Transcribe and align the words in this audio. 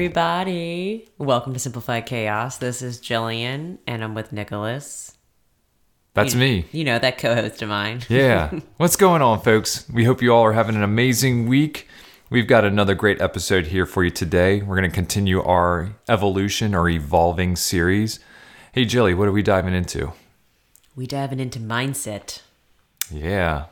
Everybody. 0.00 1.06
Welcome 1.18 1.52
to 1.52 1.58
Simplified 1.58 2.06
Chaos. 2.06 2.56
This 2.56 2.80
is 2.80 2.98
Jillian, 2.98 3.76
and 3.86 4.02
I'm 4.02 4.14
with 4.14 4.32
Nicholas. 4.32 5.18
That's 6.14 6.32
You- 6.32 6.40
me. 6.40 6.64
You 6.72 6.84
know, 6.84 6.98
that 6.98 7.18
co 7.18 7.34
host 7.34 7.60
of 7.60 7.68
mine. 7.68 8.00
Yeah. 8.08 8.48
What's 8.78 8.96
going 8.96 9.20
on, 9.20 9.42
folks? 9.42 9.86
We 9.92 10.04
hope 10.04 10.22
you 10.22 10.32
all 10.32 10.42
are 10.42 10.54
having 10.54 10.74
an 10.74 10.82
amazing 10.82 11.48
week. 11.48 11.86
We've 12.30 12.46
got 12.46 12.64
another 12.64 12.94
great 12.94 13.20
episode 13.20 13.66
here 13.66 13.84
for 13.84 14.02
you 14.02 14.10
today. 14.10 14.62
We're 14.62 14.76
going 14.76 14.88
to 14.88 14.94
continue 14.94 15.42
our 15.42 15.90
evolution 16.08 16.74
or 16.74 16.88
evolving 16.88 17.54
series. 17.56 18.20
Hey, 18.72 18.86
Jilly, 18.86 19.12
what 19.12 19.28
are 19.28 19.32
we 19.32 19.42
diving 19.42 19.74
into? 19.74 20.14
We 20.96 21.06
diving 21.06 21.40
into 21.40 21.58
mindset. 21.58 22.40
Yeah. 23.12 23.66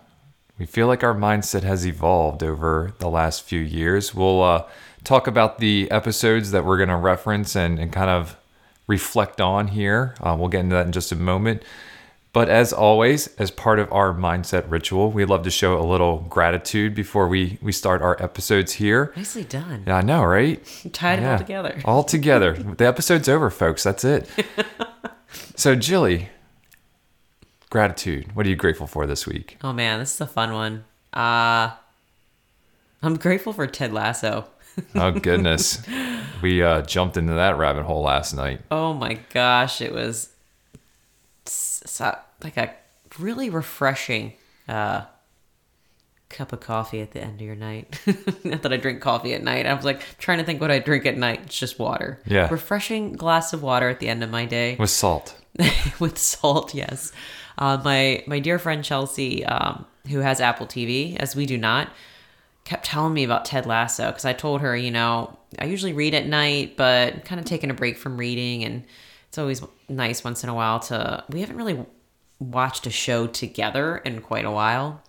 We 0.59 0.67
feel 0.67 0.89
like 0.89 1.03
our 1.03 1.15
mindset 1.15 1.62
has 1.62 1.87
evolved 1.87 2.42
over 2.42 2.92
the 2.98 3.09
last 3.09 3.45
few 3.45 3.61
years. 3.61 4.12
We'll 4.15 4.42
uh, 4.42 4.65
talk 5.09 5.27
about 5.27 5.59
the 5.59 5.91
episodes 5.91 6.51
that 6.51 6.67
we're 6.67 6.77
going 6.77 6.91
to 6.91 6.97
reference 6.97 7.57
and, 7.57 7.79
and 7.79 7.91
kind 7.91 8.11
of 8.11 8.37
reflect 8.87 9.41
on 9.41 9.69
here. 9.69 10.15
Uh, 10.21 10.37
we'll 10.39 10.48
get 10.48 10.61
into 10.61 10.77
that 10.77 10.84
in 10.84 10.93
just 10.93 11.11
a 11.11 11.17
moment. 11.17 11.62
But 12.34 12.51
as 12.51 12.75
always, 12.75 13.29
as 13.36 13.51
part 13.51 13.79
of 13.79 13.91
our 13.91 14.12
mindset 14.12 14.70
ritual, 14.70 15.11
we 15.11 15.25
love 15.25 15.45
to 15.45 15.51
show 15.51 15.81
a 15.81 15.83
little 15.83 16.19
gratitude 16.29 16.95
before 16.95 17.27
we, 17.27 17.59
we 17.62 17.73
start 17.73 18.03
our 18.03 18.23
episodes 18.23 18.75
here. 18.75 19.14
Nicely 19.17 19.45
done. 19.45 19.84
Yeah, 19.86 19.97
I 19.97 20.03
know, 20.03 20.23
right? 20.23 20.62
Tied 20.92 21.20
it 21.20 21.25
all 21.25 21.39
together. 21.39 21.81
All 21.86 22.05
together. 22.05 22.53
the 22.53 22.86
episode's 22.86 23.31
over, 23.31 23.48
folks. 23.48 23.84
That's 23.84 24.05
it. 24.05 24.29
so, 25.56 25.75
Jilly, 25.75 26.29
gratitude. 27.70 28.36
What 28.36 28.45
are 28.45 28.51
you 28.51 28.56
grateful 28.56 28.86
for 28.86 29.06
this 29.06 29.27
week? 29.27 29.56
Oh 29.64 29.73
man, 29.73 30.01
this 30.01 30.14
is 30.14 30.20
a 30.20 30.27
fun 30.27 30.53
one. 30.53 30.84
Uh 31.14 31.70
I'm 33.03 33.17
grateful 33.17 33.53
for 33.53 33.67
Ted 33.67 33.92
Lasso. 33.92 34.48
Oh 34.95 35.11
goodness, 35.12 35.83
we 36.43 36.62
uh, 36.62 36.83
jumped 36.83 37.17
into 37.17 37.34
that 37.34 37.59
rabbit 37.59 37.84
hole 37.84 38.03
last 38.03 38.34
night. 38.34 38.61
Oh 38.71 38.95
my 38.95 39.19
gosh, 39.33 39.81
it 39.81 39.93
was 39.93 40.31
so, 41.45 42.17
like 42.43 42.57
a 42.57 42.75
really 43.19 43.51
refreshing 43.51 44.35
uh 44.69 45.03
cup 46.29 46.53
of 46.53 46.61
coffee 46.61 47.01
at 47.01 47.12
the 47.12 47.20
end 47.23 47.41
of 47.41 47.47
your 47.47 47.57
night. 47.57 47.98
Not 48.45 48.62
that 48.62 48.73
I 48.73 48.77
drink 48.77 49.01
coffee 49.01 49.35
at 49.35 49.43
night. 49.43 49.67
I 49.67 49.75
was 49.75 49.85
like 49.85 50.03
trying 50.19 50.39
to 50.39 50.45
think 50.45 50.61
what 50.61 50.70
I 50.70 50.79
drink 50.79 51.07
at 51.07 51.17
night. 51.17 51.41
It's 51.45 51.59
just 51.59 51.79
water. 51.79 52.20
Yeah. 52.27 52.48
Refreshing 52.51 53.13
glass 53.13 53.53
of 53.53 53.63
water 53.63 53.89
at 53.89 54.01
the 54.01 54.09
end 54.09 54.23
of 54.23 54.31
my 54.31 54.45
day. 54.45 54.77
With 54.79 54.91
salt. 54.91 55.35
with 55.98 56.19
salt. 56.19 56.75
Yes, 56.75 57.13
uh, 57.57 57.81
my 57.85 58.23
my 58.27 58.39
dear 58.39 58.59
friend 58.59 58.85
Chelsea, 58.85 59.45
um, 59.45 59.87
who 60.09 60.19
has 60.20 60.41
Apple 60.41 60.67
TV, 60.67 61.17
as 61.17 61.35
we 61.35 61.47
do 61.47 61.59
not, 61.59 61.91
kept 62.69 62.84
telling 62.84 63.14
me 63.14 63.24
about 63.24 63.47
Ted 63.47 63.64
Lasso 63.64 64.08
because 64.08 64.27
I 64.27 64.34
told 64.34 64.61
her, 64.61 64.77
you 64.77 64.91
know, 64.91 65.38
I 65.58 65.64
usually 65.64 65.94
read 65.94 66.12
at 66.14 66.27
night, 66.27 66.77
but 66.77 67.24
kind 67.24 67.41
of 67.41 67.47
taking 67.47 67.70
a 67.70 67.74
break 67.74 67.97
from 67.97 68.19
reading, 68.19 68.62
and 68.62 68.84
it's 69.28 69.38
always 69.38 69.62
nice 69.88 70.22
once 70.22 70.44
in 70.44 70.50
a 70.50 70.55
while 70.55 70.78
to. 70.80 71.24
We 71.30 71.41
haven't 71.41 71.56
really 71.56 71.86
watched 72.39 72.86
a 72.86 72.91
show 72.91 73.27
together 73.27 73.96
in 73.96 74.20
quite 74.20 74.44
a 74.44 74.50
while, 74.50 75.02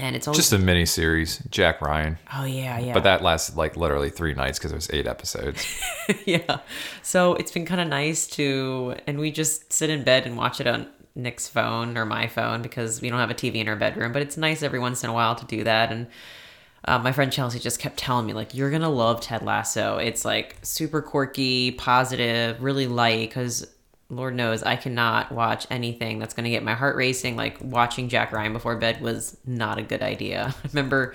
and 0.00 0.16
it's 0.16 0.26
always 0.26 0.38
Just 0.38 0.52
a 0.52 0.58
mini 0.58 0.84
series, 0.84 1.38
Jack 1.48 1.80
Ryan. 1.80 2.18
oh 2.34 2.44
yeah 2.44 2.76
yeah 2.80 2.92
But 2.92 3.04
that 3.04 3.22
lasted 3.22 3.54
like 3.56 3.76
literally 3.76 4.10
three 4.10 4.34
nights 4.34 4.58
because 4.58 4.72
it 4.72 4.74
was 4.74 4.90
eight 4.92 5.06
episodes. 5.06 5.64
yeah. 6.26 6.58
So 7.02 7.34
it's 7.34 7.52
been 7.52 7.66
kind 7.66 7.80
of 7.80 7.86
nice 7.86 8.26
to, 8.30 8.96
and 9.06 9.20
we 9.20 9.30
just 9.30 9.72
sit 9.72 9.90
in 9.90 10.02
bed 10.02 10.26
and 10.26 10.36
watch 10.36 10.60
it 10.60 10.66
on 10.66 10.88
Nick's 11.14 11.46
phone 11.46 11.96
or 11.96 12.04
my 12.04 12.26
phone 12.26 12.62
because 12.62 13.00
we 13.00 13.10
don't 13.10 13.20
have 13.20 13.30
a 13.30 13.34
TV 13.34 13.56
in 13.56 13.68
our 13.68 13.76
bedroom. 13.76 14.12
But 14.12 14.22
it's 14.22 14.36
nice 14.36 14.64
every 14.64 14.80
once 14.80 15.04
in 15.04 15.10
a 15.10 15.12
while 15.12 15.36
to 15.36 15.44
do 15.46 15.62
that. 15.62 15.92
And 15.92 16.08
uh, 16.88 16.98
my 16.98 17.12
friend 17.12 17.32
Chelsea 17.32 17.58
just 17.58 17.78
kept 17.78 17.96
telling 17.98 18.26
me, 18.26 18.32
like, 18.32 18.54
you're 18.54 18.70
going 18.70 18.82
to 18.82 18.88
love 18.88 19.20
Ted 19.20 19.42
Lasso. 19.42 19.98
It's 19.98 20.24
like 20.24 20.56
super 20.62 21.02
quirky, 21.02 21.72
positive, 21.72 22.62
really 22.62 22.86
light 22.86 23.28
because. 23.28 23.66
Lord 24.10 24.34
knows 24.34 24.62
I 24.62 24.76
cannot 24.76 25.30
watch 25.32 25.66
anything 25.70 26.18
that's 26.18 26.32
going 26.32 26.44
to 26.44 26.50
get 26.50 26.62
my 26.62 26.72
heart 26.72 26.96
racing. 26.96 27.36
Like 27.36 27.58
watching 27.60 28.08
Jack 28.08 28.32
Ryan 28.32 28.54
before 28.54 28.74
bed 28.76 29.02
was 29.02 29.36
not 29.44 29.76
a 29.76 29.82
good 29.82 30.00
idea. 30.00 30.54
I 30.64 30.68
remember 30.68 31.14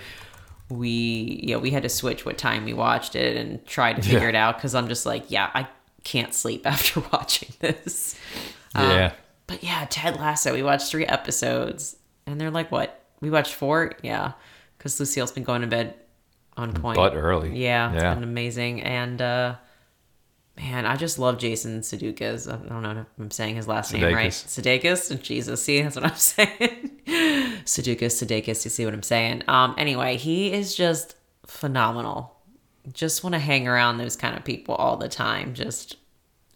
we 0.69 1.39
yeah 1.44 1.57
we 1.57 1.72
had 1.72 1.81
to 1.83 1.89
switch 1.89 2.23
what 2.23 2.38
time 2.38 2.66
we 2.66 2.73
watched 2.73 3.16
it 3.16 3.35
and 3.35 3.66
try 3.66 3.94
to 3.94 4.01
figure 4.03 4.19
Yeah. 4.19 4.29
it 4.29 4.35
out 4.35 4.57
because 4.57 4.73
i'm 4.75 4.88
just 4.88 5.06
like 5.06 5.25
yeah 5.29 5.50
i 5.53 5.67
can't 6.03 6.33
sleep 6.33 6.66
after 6.67 7.00
watching 7.12 7.50
this 7.59 8.16
Um, 8.75 8.89
yeah. 8.91 9.13
but 9.47 9.63
yeah 9.63 9.85
ted 9.89 10.16
lasso 10.17 10.53
we 10.53 10.63
watched 10.63 10.89
three 10.89 11.06
episodes 11.06 11.95
and 12.25 12.39
they're 12.39 12.51
like 12.51 12.72
what 12.72 13.03
we 13.22 13.29
watched 13.29 13.53
four 13.56 13.94
yeah 14.03 14.33
because 14.83 14.99
lucille's 14.99 15.31
been 15.31 15.44
going 15.45 15.61
to 15.61 15.67
bed 15.67 15.95
on 16.57 16.73
point. 16.73 16.97
But 16.97 17.16
early. 17.16 17.57
yeah 17.57 17.94
it's 17.94 18.03
Yeah. 18.03 18.13
been 18.16 18.23
amazing. 18.23 18.81
And 18.83 19.21
uh 19.21 19.55
man 20.57 20.85
i 20.85 20.95
just 20.95 21.17
love 21.17 21.39
jason 21.39 21.79
sudeikis. 21.81 22.47
I 22.51 22.57
don't 22.69 22.83
know 22.83 22.91
if 23.01 23.07
i'm 23.17 23.31
saying 23.31 23.55
his 23.55 23.67
last 23.67 23.94
name 23.94 24.03
right. 24.13 24.29
Sudeikis. 24.31 25.21
Jesus 25.21 25.63
see 25.63 25.81
that's 25.81 25.95
what 25.95 26.05
i'm 26.05 26.16
saying. 26.16 26.91
Sudeikis 27.66 28.13
sudeikis 28.21 28.66
you 28.66 28.69
see 28.69 28.85
what 28.85 28.94
i'm 28.94 29.01
saying? 29.03 29.44
Um 29.47 29.73
anyway 29.77 30.17
he 30.17 30.51
is 30.51 30.75
just 30.75 31.15
phenomenal. 31.45 32.35
Just 32.91 33.23
want 33.23 33.33
to 33.33 33.39
hang 33.39 33.67
around 33.67 33.97
those 33.97 34.15
kind 34.17 34.35
of 34.35 34.44
people 34.44 34.75
all 34.75 34.97
the 34.97 35.07
time 35.09 35.53
just 35.53 35.95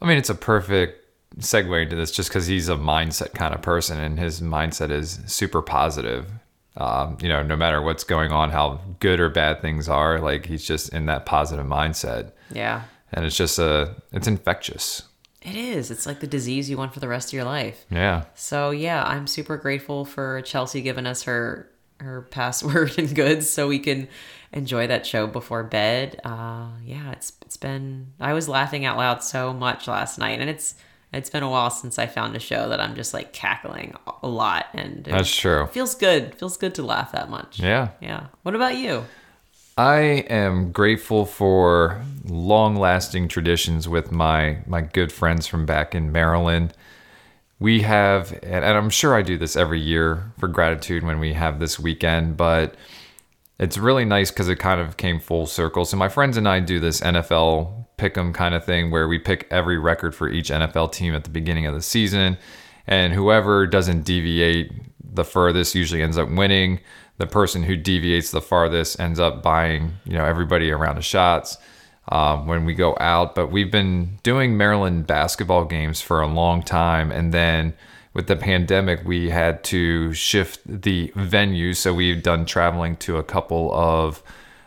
I 0.02 0.06
mean, 0.06 0.18
it's 0.20 0.30
a 0.30 0.36
perfect 0.36 1.04
segue 1.40 1.82
into 1.84 1.96
this 1.96 2.12
just 2.12 2.30
because 2.30 2.46
he's 2.46 2.70
a 2.70 2.76
mindset 2.76 3.34
kind 3.34 3.56
of 3.56 3.64
person 3.64 4.00
and 4.00 4.20
his 4.20 4.42
mindset 4.42 4.92
is 4.92 5.20
super 5.26 5.62
positive. 5.64 6.30
Um, 6.78 7.18
you 7.22 7.28
know, 7.30 7.42
no 7.42 7.56
matter 7.56 7.82
what's 7.82 8.04
going 8.04 8.32
on, 8.32 8.52
how 8.52 8.80
good 9.00 9.20
or 9.20 9.30
bad 9.30 9.62
things 9.62 9.90
are, 9.90 10.20
like 10.20 10.46
he's 10.46 10.64
just 10.66 10.94
in 10.94 11.08
that 11.08 11.26
positive 11.26 11.66
mindset. 11.66 12.32
yeah 12.52 12.84
And 13.12 13.26
it's 13.26 13.36
just 13.36 13.58
a, 13.60 13.96
it's 14.12 14.28
infectious. 14.28 15.04
it 15.42 15.56
is 15.56 15.90
it's 15.92 16.06
like 16.06 16.20
the 16.20 16.28
disease 16.28 16.70
you 16.70 16.78
want 16.78 16.94
for 16.94 17.00
the 17.00 17.08
rest 17.08 17.30
of 17.30 17.34
your 17.34 17.46
life 17.46 17.86
Yeah. 17.90 18.26
So 18.36 18.70
yeah, 18.72 19.04
I'm 19.04 19.28
super 19.28 19.58
grateful 19.58 20.06
for 20.06 20.42
Chelsea 20.42 20.82
giving 20.82 21.06
us 21.08 21.24
her 21.24 21.70
her 22.00 22.22
password 22.32 22.98
and 23.00 23.16
goods 23.16 23.50
so 23.50 23.68
we 23.68 23.80
can 23.80 24.08
enjoy 24.54 24.86
that 24.88 25.06
show 25.06 25.26
before 25.26 25.64
bed. 25.64 26.20
Uh, 26.24 26.68
yeah, 26.86 27.12
it's 27.12 27.34
it's 27.42 27.58
been 27.58 28.14
I 28.20 28.34
was 28.34 28.48
laughing 28.48 28.86
out 28.86 28.98
loud 28.98 29.24
so 29.24 29.52
much 29.52 29.88
last 29.88 30.20
night, 30.20 30.40
and 30.40 30.50
it's 30.50 30.76
it's 31.14 31.30
been 31.30 31.44
a 31.44 31.50
while 31.50 31.70
since 31.70 31.98
I 31.98 32.06
found 32.08 32.36
a 32.36 32.40
show 32.40 32.70
that 32.70 32.80
I'm 32.80 32.96
just 32.96 33.14
like 33.14 33.34
cackling 33.34 33.96
a 34.22 34.28
lot, 34.28 34.68
and 34.74 35.04
That's 35.06 35.34
true. 35.34 35.68
feels 35.68 35.96
good. 35.96 36.36
Feels 36.36 36.58
good 36.58 36.76
to 36.76 36.84
laugh 36.84 37.12
that 37.14 37.30
much. 37.30 37.60
Yeah. 37.60 37.90
Yeah. 38.02 38.28
What 38.44 38.56
about 38.56 38.76
you? 38.78 39.06
I 39.78 40.00
am 40.30 40.72
grateful 40.72 41.26
for 41.26 42.02
long 42.26 42.76
lasting 42.76 43.28
traditions 43.28 43.88
with 43.88 44.12
my, 44.12 44.60
my 44.66 44.82
good 44.82 45.12
friends 45.12 45.46
from 45.46 45.66
back 45.68 45.94
in 45.94 46.12
Maryland. 46.12 46.74
We 47.60 47.82
have, 47.82 48.38
and 48.44 48.66
I'm 48.66 48.90
sure 48.90 49.16
I 49.16 49.22
do 49.22 49.38
this 49.38 49.56
every 49.56 49.80
year 49.80 50.32
for 50.40 50.48
gratitude 50.48 51.04
when 51.04 51.20
we 51.20 51.34
have 51.34 51.60
this 51.60 51.80
weekend, 51.80 52.38
but 52.38 52.76
it's 53.60 53.78
really 53.78 54.06
nice 54.06 54.30
because 54.30 54.50
it 54.50 54.58
kind 54.58 54.80
of 54.80 54.98
came 54.98 55.20
full 55.20 55.48
circle. 55.48 55.86
So 55.86 55.98
my 55.98 56.10
friends 56.10 56.38
and 56.38 56.48
I 56.48 56.60
do 56.60 56.80
this 56.80 57.02
NFL 57.02 57.88
pick 57.98 58.18
'em 58.18 58.32
kind 58.32 58.54
of 58.54 58.64
thing 58.64 58.92
where 58.92 59.08
we 59.08 59.18
pick 59.18 59.48
every 59.50 59.78
record 59.78 60.14
for 60.14 60.30
each 60.30 60.52
NFL 60.52 60.90
team 60.90 61.16
at 61.16 61.24
the 61.24 61.30
beginning 61.32 61.66
of 61.66 61.74
the 61.74 61.82
season, 61.82 62.38
and 62.86 63.14
whoever 63.14 63.66
doesn't 63.66 64.04
deviate 64.04 64.72
the 65.04 65.26
furthest 65.26 65.74
usually 65.74 66.02
ends 66.04 66.18
up 66.18 66.30
winning. 66.30 66.80
The 67.18 67.26
person 67.26 67.64
who 67.64 67.76
deviates 67.76 68.30
the 68.30 68.42
farthest 68.42 69.00
ends 69.00 69.20
up 69.20 69.42
buying, 69.42 69.94
you 70.06 70.14
know, 70.14 70.24
everybody 70.26 70.70
around 70.72 70.98
the 70.98 71.02
shots 71.02 71.58
um, 72.10 72.46
when 72.46 72.66
we 72.66 72.76
go 72.76 72.96
out. 73.00 73.34
But 73.34 73.48
we've 73.52 73.72
been 73.72 74.20
doing 74.22 74.56
Maryland 74.56 75.08
basketball 75.08 75.66
games 75.66 76.00
for 76.00 76.22
a 76.22 76.28
long 76.28 76.62
time, 76.62 77.12
and 77.12 77.34
then 77.34 77.74
with 78.18 78.26
the 78.26 78.36
pandemic, 78.36 79.06
we 79.06 79.30
had 79.30 79.64
to 79.64 80.12
shift 80.12 80.60
the 80.66 81.12
venue. 81.16 81.76
So 81.76 81.94
we've 81.94 82.24
done 82.24 82.48
traveling 82.48 82.96
to 82.98 83.18
a 83.18 83.24
couple 83.24 83.72
of 83.72 84.24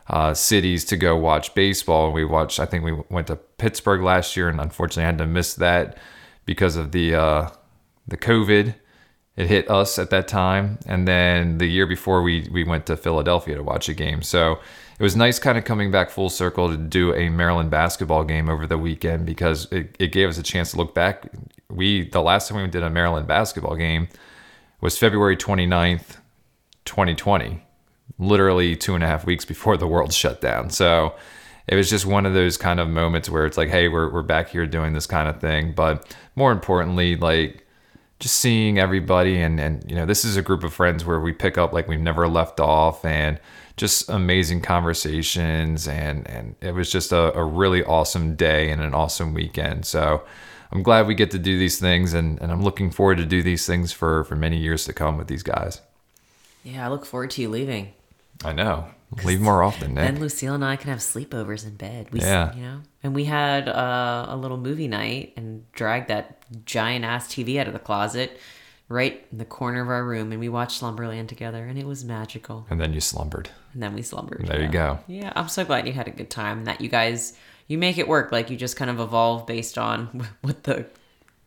uh, 0.07 0.35
cities 0.35 0.85
to 0.85 0.97
go 0.97 1.17
watch 1.17 1.53
baseball. 1.53 2.13
We 2.13 2.25
watched, 2.25 2.61
I 2.61 2.65
think 2.65 2.85
we 2.85 2.93
went 3.09 3.27
to 3.27 3.35
Pittsburgh 3.35 4.03
last 4.03 4.37
year, 4.37 4.49
and 4.49 4.61
unfortunately 4.61 5.03
had 5.03 5.19
to 5.19 5.27
miss 5.27 5.55
that 5.55 5.99
because 6.45 6.77
of 6.77 6.93
the 6.93 7.17
uh, 7.17 7.51
the 8.07 8.17
COVID. 8.17 8.77
It 9.41 9.47
hit 9.47 9.71
us 9.71 9.99
at 9.99 10.11
that 10.11 10.29
time, 10.29 10.79
and 10.85 11.09
then 11.09 11.57
the 11.57 11.67
year 11.67 11.87
before 11.87 12.21
we 12.21 12.47
we 12.53 12.63
went 12.63 12.85
to 12.87 12.97
Philadelphia 12.99 13.55
to 13.57 13.63
watch 13.63 13.89
a 13.89 13.95
game. 13.95 14.21
So 14.21 14.59
it 14.99 15.03
was 15.03 15.17
nice 15.17 15.39
kind 15.39 15.57
of 15.57 15.65
coming 15.65 15.91
back 15.91 16.11
full 16.11 16.29
circle 16.29 16.69
to 16.69 16.77
do 16.77 17.15
a 17.15 17.31
Maryland 17.31 17.71
basketball 17.71 18.23
game 18.23 18.51
over 18.51 18.67
the 18.67 18.77
weekend 18.77 19.25
because 19.25 19.67
it, 19.73 19.97
it 19.99 20.13
gave 20.13 20.29
us 20.29 20.37
a 20.37 20.43
chance 20.43 20.73
to 20.73 20.77
look 20.77 20.95
back. 20.95 21.25
We 21.71 22.07
the 22.07 22.21
last 22.21 22.49
time 22.49 22.61
we 22.61 22.69
did 22.69 22.83
a 22.83 22.91
Maryland 22.91 23.27
basketball 23.27 23.77
game 23.77 24.09
was 24.83 24.99
February 24.99 25.39
29th, 25.39 26.19
2020, 26.85 27.63
literally 28.19 28.77
two 28.77 28.95
and 28.95 29.03
a 29.03 29.07
half 29.07 29.25
weeks 29.25 29.47
before 29.47 29.79
the 29.79 29.87
world 29.87 30.13
shut 30.23 30.43
down. 30.43 30.69
So 30.69 31.15
it 31.67 31.77
was 31.77 31.89
just 31.89 32.05
one 32.05 32.27
of 32.27 32.35
those 32.35 32.59
kind 32.59 32.79
of 32.79 32.91
moments 32.91 33.31
where 33.31 33.47
it's 33.47 33.57
like, 33.57 33.71
hey, 33.71 33.89
we're, 33.89 34.13
we're 34.13 34.23
back 34.23 34.51
here 34.51 34.67
doing 34.67 34.93
this 34.93 35.07
kind 35.07 35.31
of 35.31 35.41
thing. 35.41 35.73
But 35.73 36.15
more 36.37 36.53
importantly, 36.53 37.17
like 37.17 37.67
just 38.21 38.37
seeing 38.37 38.79
everybody 38.79 39.41
and, 39.41 39.59
and 39.59 39.83
you 39.91 39.97
know, 39.97 40.07
this 40.07 40.25
is 40.25 40.37
a 40.37 40.43
group 40.43 40.63
of 40.63 40.73
friends 40.73 41.05
where 41.05 41.21
we 41.21 41.33
pick 41.33 41.59
up 41.59 41.73
like 41.73 41.89
we've 41.89 42.01
never 42.01 42.29
left 42.29 42.61
off 42.61 43.05
and 43.05 43.41
just 43.77 44.11
amazing 44.11 44.61
conversations 44.61 45.89
and 45.89 46.29
and 46.29 46.55
it 46.61 46.73
was 46.73 46.93
just 46.93 47.13
a, 47.13 47.35
a 47.35 47.43
really 47.43 47.83
awesome 47.85 48.37
day 48.37 48.71
and 48.71 48.83
an 48.83 48.93
awesome 48.93 49.33
weekend. 49.33 49.87
So 49.87 50.23
I'm 50.71 50.83
glad 50.83 51.07
we 51.07 51.15
get 51.15 51.31
to 51.33 51.39
do 51.39 51.59
these 51.59 51.81
things 51.81 52.13
and, 52.13 52.41
and 52.41 52.53
I'm 52.53 52.63
looking 52.63 52.91
forward 52.91 53.17
to 53.19 53.27
do 53.27 53.43
these 53.43 53.67
things 53.67 53.91
for, 53.91 54.25
for 54.25 54.37
many 54.37 54.59
years 54.59 54.85
to 54.85 54.93
come 54.93 55.17
with 55.17 55.27
these 55.27 55.43
guys. 55.43 55.81
Yeah, 56.63 56.87
I 56.87 56.91
look 56.91 57.07
forward 57.07 57.31
to 57.33 57.43
you 57.43 57.49
leaving. 57.49 57.95
I 58.45 58.53
know. 58.53 58.87
Leave 59.25 59.41
more 59.41 59.63
often, 59.63 59.95
Nick. 59.95 60.05
Then 60.05 60.21
Lucille 60.21 60.55
and 60.55 60.65
I 60.65 60.77
can 60.77 60.91
have 60.91 61.01
sleepovers 61.01 61.67
in 61.67 61.75
bed. 61.75 62.09
We, 62.13 62.21
Yeah. 62.21 62.55
You 62.55 62.63
know, 62.63 62.81
and 63.03 63.15
we 63.15 63.25
had 63.25 63.69
uh, 63.69 64.27
a 64.29 64.37
little 64.37 64.57
movie 64.57 64.89
night 64.89 65.33
and 65.37 65.71
dragged 65.73 66.09
that 66.09 66.45
giant 66.65 67.05
ass 67.05 67.29
TV 67.29 67.59
out 67.59 67.67
of 67.67 67.73
the 67.73 67.79
closet, 67.79 68.39
right 68.89 69.27
in 69.33 69.39
the 69.39 69.45
corner 69.45 69.83
of 69.83 69.89
our 69.89 70.05
room, 70.05 70.31
and 70.31 70.41
we 70.41 70.49
watched 70.49 70.79
Slumberland 70.79 71.29
together, 71.29 71.65
and 71.67 71.79
it 71.79 71.87
was 71.87 72.05
magical. 72.05 72.67
And 72.71 72.81
then 72.81 72.93
you 72.93 73.01
slumbered. 73.01 73.51
And 73.73 73.83
then 73.83 73.95
we 73.95 74.03
slumbered. 74.03 74.47
There 74.47 74.61
you 74.61 74.69
go. 74.69 74.99
Yeah, 75.07 75.33
I'm 75.35 75.49
so 75.49 75.65
glad 75.65 75.87
you 75.87 75.93
had 75.93 76.09
a 76.09 76.13
good 76.13 76.31
time 76.31 76.59
and 76.59 76.67
that 76.67 76.81
you 76.81 76.89
guys 76.89 77.35
you 77.67 77.79
make 77.79 77.99
it 77.99 78.09
work. 78.09 78.33
Like 78.33 78.51
you 78.51 78.57
just 78.57 78.77
kind 78.77 78.91
of 78.91 78.99
evolve 78.99 79.47
based 79.47 79.79
on 79.79 80.27
what 80.41 80.65
the 80.65 80.87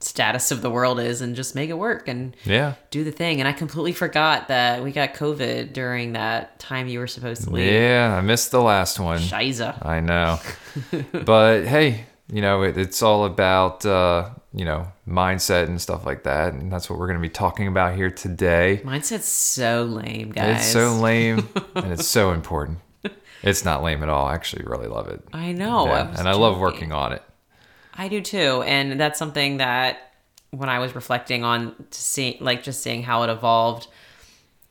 status 0.03 0.51
of 0.51 0.61
the 0.61 0.69
world 0.69 1.00
is, 1.00 1.21
and 1.21 1.35
just 1.35 1.55
make 1.55 1.69
it 1.69 1.77
work 1.77 2.07
and 2.07 2.35
Yeah. 2.45 2.73
do 2.91 3.03
the 3.03 3.11
thing. 3.11 3.39
And 3.39 3.47
I 3.47 3.53
completely 3.53 3.94
forgot 3.94 4.47
that 4.50 4.83
we 4.83 4.91
got 4.91 5.13
COVID 5.13 5.73
during 5.73 6.13
that 6.13 6.59
time 6.59 6.88
you 6.88 7.00
were 7.00 7.07
supposed 7.07 7.44
to 7.44 7.50
leave. 7.50 7.71
Yeah, 7.71 8.15
I 8.17 8.21
missed 8.21 8.51
the 8.51 8.61
last 8.61 9.00
one. 9.00 9.19
Shiza. 9.19 9.85
I 9.85 10.00
know. 10.00 10.39
but 11.25 11.65
hey, 11.65 12.05
you 12.31 12.41
know, 12.41 12.63
it, 12.63 12.77
it's 12.77 13.01
all 13.01 13.25
about, 13.25 13.85
uh, 13.85 14.29
you 14.53 14.65
know, 14.65 14.88
mindset 15.07 15.65
and 15.65 15.81
stuff 15.81 16.05
like 16.05 16.23
that. 16.23 16.53
And 16.53 16.71
that's 16.71 16.89
what 16.89 16.97
we're 17.00 17.07
going 17.07 17.19
to 17.19 17.21
be 17.21 17.29
talking 17.29 17.67
about 17.67 17.95
here 17.95 18.09
today. 18.09 18.81
Mindset's 18.83 19.25
so 19.27 19.83
lame, 19.83 20.31
guys. 20.31 20.57
It's 20.61 20.67
so 20.71 20.94
lame 20.95 21.50
and 21.75 21.91
it's 21.91 22.07
so 22.07 22.31
important. 22.38 22.79
It's 23.41 23.65
not 23.65 23.83
lame 23.83 24.01
at 24.03 24.09
all. 24.09 24.25
I 24.27 24.35
actually 24.35 24.63
really 24.65 24.88
love 24.88 25.09
it. 25.09 25.21
I 25.33 25.51
know. 25.51 25.85
Yeah, 25.88 26.13
and 26.17 26.29
I 26.29 26.33
love 26.33 26.57
working 26.59 26.94
on 26.94 27.11
it. 27.11 27.21
I 27.95 28.07
do 28.07 28.22
too, 28.22 28.63
and 28.66 29.00
that's 29.00 29.19
something 29.19 29.57
that 29.57 30.13
when 30.51 30.69
I 30.69 30.80
was 30.80 30.95
reflecting 30.95 31.44
on 31.44 31.75
to 31.92 32.01
see, 32.01 32.38
like 32.40 32.63
just 32.63 32.81
seeing 32.81 33.04
how 33.04 33.24
it 33.24 33.30
evolved. 33.30 33.88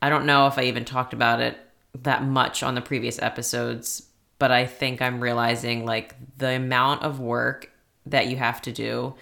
I 0.00 0.08
don't 0.08 0.26
know 0.26 0.46
if 0.46 0.58
I 0.58 0.64
even 0.64 0.84
talked 0.84 1.12
about 1.12 1.40
it 1.40 1.56
that 2.02 2.24
much 2.24 2.62
on 2.62 2.74
the 2.74 2.80
previous 2.80 3.20
episodes, 3.22 4.08
but 4.38 4.50
I 4.50 4.66
think 4.66 5.00
I'm 5.02 5.20
realizing 5.20 5.84
like 5.84 6.14
the 6.38 6.50
amount 6.50 7.02
of 7.02 7.20
work 7.20 7.70
that 8.06 8.26
you 8.26 8.36
have 8.36 8.60
to 8.62 8.72
do. 8.72 9.14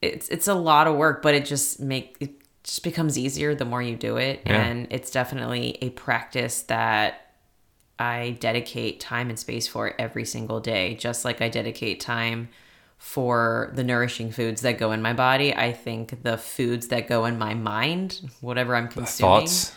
It's 0.00 0.28
it's 0.28 0.48
a 0.48 0.54
lot 0.54 0.86
of 0.86 0.96
work, 0.96 1.22
but 1.22 1.34
it 1.34 1.44
just 1.44 1.80
make 1.80 2.16
it 2.20 2.30
just 2.64 2.82
becomes 2.82 3.18
easier 3.18 3.54
the 3.54 3.64
more 3.64 3.82
you 3.82 3.96
do 3.96 4.16
it, 4.16 4.42
Yeah. 4.46 4.62
and 4.62 4.86
it's 4.90 5.10
definitely 5.10 5.78
a 5.82 5.90
practice 5.90 6.62
that 6.62 7.31
I 8.02 8.30
dedicate 8.40 8.98
time 8.98 9.30
and 9.30 9.38
space 9.38 9.68
for 9.68 9.94
every 9.96 10.24
single 10.24 10.58
day, 10.58 10.96
just 10.96 11.24
like 11.24 11.40
I 11.40 11.48
dedicate 11.48 12.00
time 12.00 12.48
for 12.98 13.70
the 13.74 13.84
nourishing 13.84 14.32
foods 14.32 14.62
that 14.62 14.78
go 14.78 14.90
in 14.90 15.02
my 15.02 15.12
body. 15.12 15.54
I 15.54 15.72
think 15.72 16.24
the 16.24 16.36
foods 16.36 16.88
that 16.88 17.06
go 17.08 17.26
in 17.26 17.38
my 17.38 17.54
mind, 17.54 18.20
whatever 18.40 18.74
I'm 18.74 18.88
consuming. 18.88 19.40
Thoughts? 19.40 19.72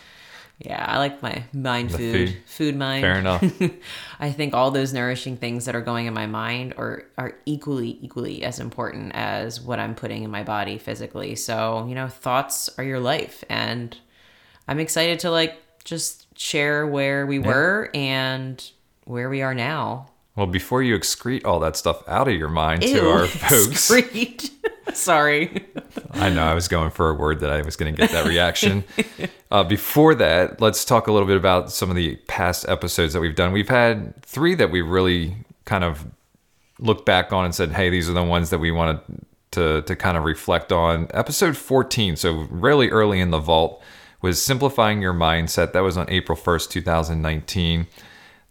Yeah, 0.58 0.84
I 0.88 0.98
like 0.98 1.22
my 1.22 1.44
mind 1.54 1.92
food, 1.92 2.30
food. 2.30 2.38
food, 2.46 2.76
mind. 2.78 3.02
Fair 3.04 3.20
enough. 3.20 3.44
I 4.20 4.32
think 4.32 4.56
all 4.56 4.72
those 4.72 4.92
nourishing 4.92 5.38
things 5.38 5.66
that 5.66 5.76
are 5.76 5.82
going 5.82 6.08
in 6.08 6.14
my 6.14 6.26
mind 6.26 6.74
are 6.78 7.04
are 7.18 7.38
equally 7.46 8.00
equally 8.02 8.44
as 8.44 8.60
important 8.60 9.12
as 9.14 9.62
what 9.62 9.80
I'm 9.80 9.94
putting 9.94 10.24
in 10.24 10.32
my 10.32 10.44
body 10.44 10.80
physically. 10.80 11.36
So, 11.36 11.86
you 11.88 11.94
know, 11.94 12.08
thoughts 12.08 12.70
are 12.78 12.84
your 12.84 13.02
life 13.02 13.44
and 13.50 13.96
I'm 14.68 14.80
excited 14.80 15.20
to 15.20 15.30
like 15.30 15.62
just 15.84 16.25
share 16.36 16.86
where 16.86 17.26
we 17.26 17.40
were 17.40 17.90
and 17.94 18.72
where 19.06 19.30
we 19.30 19.42
are 19.42 19.54
now. 19.54 20.08
Well, 20.36 20.48
before 20.48 20.84
you 20.84 20.98
excrete 20.98 21.46
all 21.46 21.60
that 21.62 21.78
stuff 21.78 22.08
out 22.08 22.28
of 22.28 22.36
your 22.36 22.50
mind 22.50 22.84
Ew, 22.84 23.00
to 23.00 23.10
our 23.10 23.28
folks, 23.28 23.90
excrete. 23.90 24.50
Sorry. 24.94 25.66
I 26.12 26.30
know 26.30 26.44
I 26.44 26.54
was 26.54 26.68
going 26.68 26.92
for 26.92 27.10
a 27.10 27.14
word 27.14 27.40
that 27.40 27.52
I 27.52 27.62
was 27.62 27.76
going 27.76 27.94
to 27.94 28.00
get 28.00 28.12
that 28.12 28.28
reaction. 28.28 28.84
uh, 29.52 29.64
before 29.64 30.16
that, 30.16 30.62
let's 30.62 30.86
talk 30.86 31.08
a 31.08 31.12
little 31.12 31.28
bit 31.28 31.38
about 31.38 31.72
some 31.72 31.90
of 31.90 31.96
the 31.96 32.16
past 32.28 32.68
episodes 32.70 33.14
that 33.14 33.20
we've 33.20 33.36
done. 33.36 33.52
We've 33.52 33.70
had 33.70 34.22
three 34.24 34.56
that 34.56 34.72
we 34.72 34.82
really 34.82 35.38
kind 35.66 35.84
of 35.84 36.06
looked 36.80 37.06
back 37.06 37.34
on 37.34 37.46
and 37.46 37.56
said, 37.56 37.72
"Hey, 37.72 37.90
these 37.90 38.10
are 38.10 38.14
the 38.14 38.24
ones 38.24 38.50
that 38.50 38.60
we 38.60 38.72
wanted 38.72 39.00
to 39.52 39.82
to 39.82 39.96
kind 39.96 40.18
of 40.18 40.24
reflect 40.24 40.72
on." 40.72 41.08
Episode 41.14 41.58
14, 41.58 42.16
so 42.16 42.48
really 42.50 42.90
early 42.90 43.20
in 43.20 43.32
the 43.32 43.40
vault, 43.40 43.82
was 44.26 44.44
simplifying 44.44 45.04
your 45.04 45.14
mindset. 45.14 45.72
That 45.74 45.82
was 45.82 45.98
on 45.98 46.10
April 46.10 46.36
1st, 46.36 46.72
2019. 46.72 47.86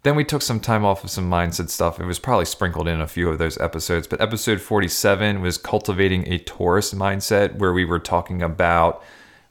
Then 0.05 0.15
we 0.15 0.25
took 0.25 0.41
some 0.41 0.61
time 0.61 0.85
off 0.85 1.03
of 1.03 1.11
some 1.11 1.29
mindset 1.29 1.69
stuff. 1.69 1.99
It 1.99 2.05
was 2.05 2.21
probably 2.21 2.45
sprinkled 2.45 2.87
in 2.87 3.01
a 3.01 3.09
few 3.09 3.29
of 3.29 3.39
those 3.39 3.59
episodes. 3.59 4.07
But 4.07 4.21
episode 4.21 4.61
47 4.61 5.43
was 5.43 5.59
cultivating 5.59 6.33
a 6.33 6.39
tourist 6.39 6.97
mindset, 6.97 7.57
where 7.57 7.73
we 7.73 7.85
were 7.85 7.99
talking 7.99 8.41
about 8.41 9.03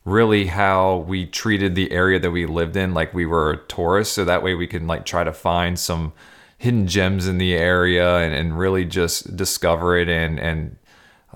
really 0.06 0.46
how 0.46 1.00
we 1.10 1.26
treated 1.26 1.76
the 1.76 1.92
area 1.92 2.20
that 2.20 2.32
we 2.32 2.46
lived 2.46 2.78
in 2.78 2.94
like 2.94 3.14
we 3.14 3.26
were 3.26 3.52
a 3.52 3.58
tourist. 3.58 4.14
So 4.14 4.24
that 4.24 4.44
way 4.44 4.56
we 4.56 4.66
can 4.68 4.88
like 4.88 5.06
try 5.06 5.26
to 5.26 5.34
find 5.34 5.78
some 5.78 6.14
hidden 6.58 6.88
gems 6.88 7.28
in 7.28 7.38
the 7.38 7.54
area 7.54 8.20
and, 8.20 8.34
and 8.34 8.58
really 8.58 8.86
just 8.86 9.36
discover 9.36 9.98
it. 9.98 10.08
And, 10.08 10.40
and 10.40 10.78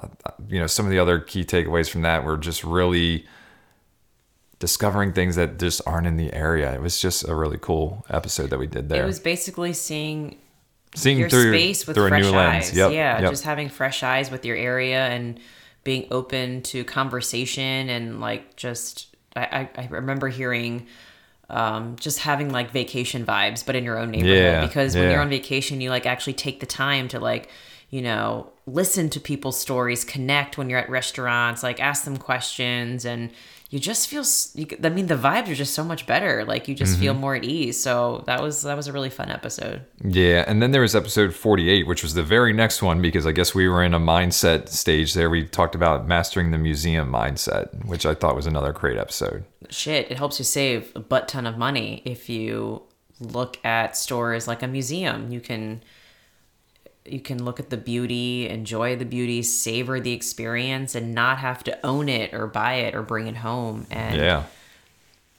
uh, 0.02 0.08
you 0.48 0.62
know, 0.62 0.68
some 0.68 0.86
of 0.86 0.92
the 0.92 1.00
other 1.00 1.20
key 1.20 1.44
takeaways 1.44 1.90
from 1.90 2.04
that 2.04 2.24
were 2.24 2.38
just 2.38 2.64
really 2.64 3.26
discovering 4.60 5.14
things 5.14 5.36
that 5.36 5.60
just 5.60 5.82
aren't 5.86 6.08
in 6.08 6.18
the 6.18 6.34
area. 6.34 6.74
It 6.74 6.82
was 6.82 7.00
just 7.00 7.28
a 7.28 7.36
really 7.36 7.58
cool 7.60 8.06
episode 8.10 8.50
that 8.50 8.60
we 8.60 8.68
did 8.68 8.90
there. 8.90 9.04
It 9.04 9.06
was 9.06 9.20
basically 9.20 9.74
seeing 9.74 10.38
Seeing 10.96 11.20
your 11.20 11.30
through, 11.30 11.52
space 11.52 11.86
with 11.86 11.96
through 11.96 12.10
fresh 12.10 12.24
a 12.24 12.32
new 12.32 12.36
lens. 12.36 12.74
Yep. 12.74 12.92
yeah, 12.92 13.22
yep. 13.22 13.30
just 13.30 13.44
having 13.44 13.70
fresh 13.70 14.02
eyes 14.04 14.32
with 14.32 14.46
your 14.46 14.56
area 14.56 15.08
and 15.08 15.40
being 15.84 16.08
open 16.12 16.62
to 16.64 16.84
conversation 16.86 17.90
and 17.90 18.20
like 18.20 18.56
just 18.56 19.16
I, 19.36 19.70
I, 19.76 19.82
I 19.84 19.88
remember 19.88 20.28
hearing 20.28 20.88
um, 21.50 21.96
just 21.98 22.20
having 22.20 22.52
like 22.52 22.72
vacation 22.72 23.26
vibes, 23.26 23.66
but 23.66 23.76
in 23.76 23.84
your 23.84 23.98
own 23.98 24.12
neighborhood. 24.12 24.38
Yeah, 24.38 24.66
because 24.66 24.96
when 24.96 25.06
yeah. 25.06 25.12
you're 25.12 25.22
on 25.22 25.30
vacation, 25.30 25.82
you 25.82 25.90
like 25.90 26.06
actually 26.06 26.34
take 26.34 26.60
the 26.60 26.66
time 26.66 27.08
to 27.10 27.20
like 27.20 27.50
you 27.90 28.02
know 28.02 28.52
listen 28.66 29.10
to 29.12 29.20
people's 29.20 29.60
stories, 29.60 30.04
connect 30.04 30.58
when 30.58 30.70
you're 30.70 30.80
at 30.80 30.90
restaurants, 30.90 31.64
like 31.64 31.80
ask 31.80 32.06
them 32.06 32.18
questions 32.18 33.06
and. 33.06 33.32
You 33.70 33.80
just 33.80 34.08
feel. 34.08 34.24
You, 34.56 34.66
I 34.82 34.88
mean, 34.90 35.08
the 35.08 35.16
vibes 35.16 35.50
are 35.50 35.56
just 35.56 35.74
so 35.74 35.84
much 35.84 36.08
better. 36.08 36.46
Like 36.46 36.70
you 36.70 36.76
just 36.76 36.98
feel 36.98 37.12
Mm-hmm. 37.12 37.22
more 37.22 37.36
at 37.36 37.44
ease. 37.44 37.78
So 37.82 38.24
that 38.26 38.42
was 38.42 38.64
that 38.64 38.78
was 38.78 38.88
a 38.88 38.94
really 38.94 39.10
fun 39.10 39.30
episode. 39.30 39.82
Yeah, 40.02 40.46
and 40.48 40.62
then 40.62 40.72
there 40.72 40.82
was 40.84 40.96
episode 40.96 41.34
48, 41.34 41.86
which 41.86 42.02
was 42.02 42.14
the 42.14 42.24
very 42.24 42.54
next 42.54 42.82
one 42.82 43.02
because 43.02 43.26
I 43.28 43.34
guess 43.34 43.54
we 43.54 43.68
were 43.68 43.84
in 43.84 43.94
a 43.94 44.00
mindset 44.00 44.70
stage 44.70 45.14
there. 45.16 45.30
We 45.30 45.46
talked 45.46 45.76
about 45.76 46.08
mastering 46.08 46.52
the 46.52 46.58
museum 46.58 47.12
mindset, 47.12 47.86
which 47.86 48.06
I 48.06 48.14
thought 48.14 48.36
was 48.38 48.46
another 48.48 48.72
great 48.72 48.98
episode. 48.98 49.44
shit, 49.70 50.10
it 50.10 50.18
helps 50.18 50.40
you 50.40 50.46
save 50.46 50.94
a 50.96 51.02
butt 51.02 51.28
ton 51.28 51.46
of 51.46 51.58
money 51.58 52.02
if 52.06 52.30
you 52.30 52.84
look 53.20 53.58
at 53.66 53.98
stores 53.98 54.48
like 54.48 54.64
a 54.64 54.68
museum. 54.68 55.30
You 55.32 55.42
can 55.42 55.82
you 57.12 57.20
can 57.20 57.44
look 57.44 57.60
at 57.60 57.70
the 57.70 57.78
beauty, 57.78 58.48
enjoy 58.50 58.96
the 58.96 59.06
beauty, 59.06 59.42
savor 59.44 60.00
the 60.00 60.14
experience, 60.14 60.96
and 60.96 61.14
not 61.14 61.40
have 61.40 61.64
to 61.66 61.86
own 61.86 62.10
it 62.10 62.34
or 62.34 62.48
buy 62.48 62.76
it 62.76 62.96
or 62.96 63.02
bring 63.02 63.28
it 63.28 63.38
home. 63.38 63.86
And 63.90 64.18
Yeah. 64.18 64.44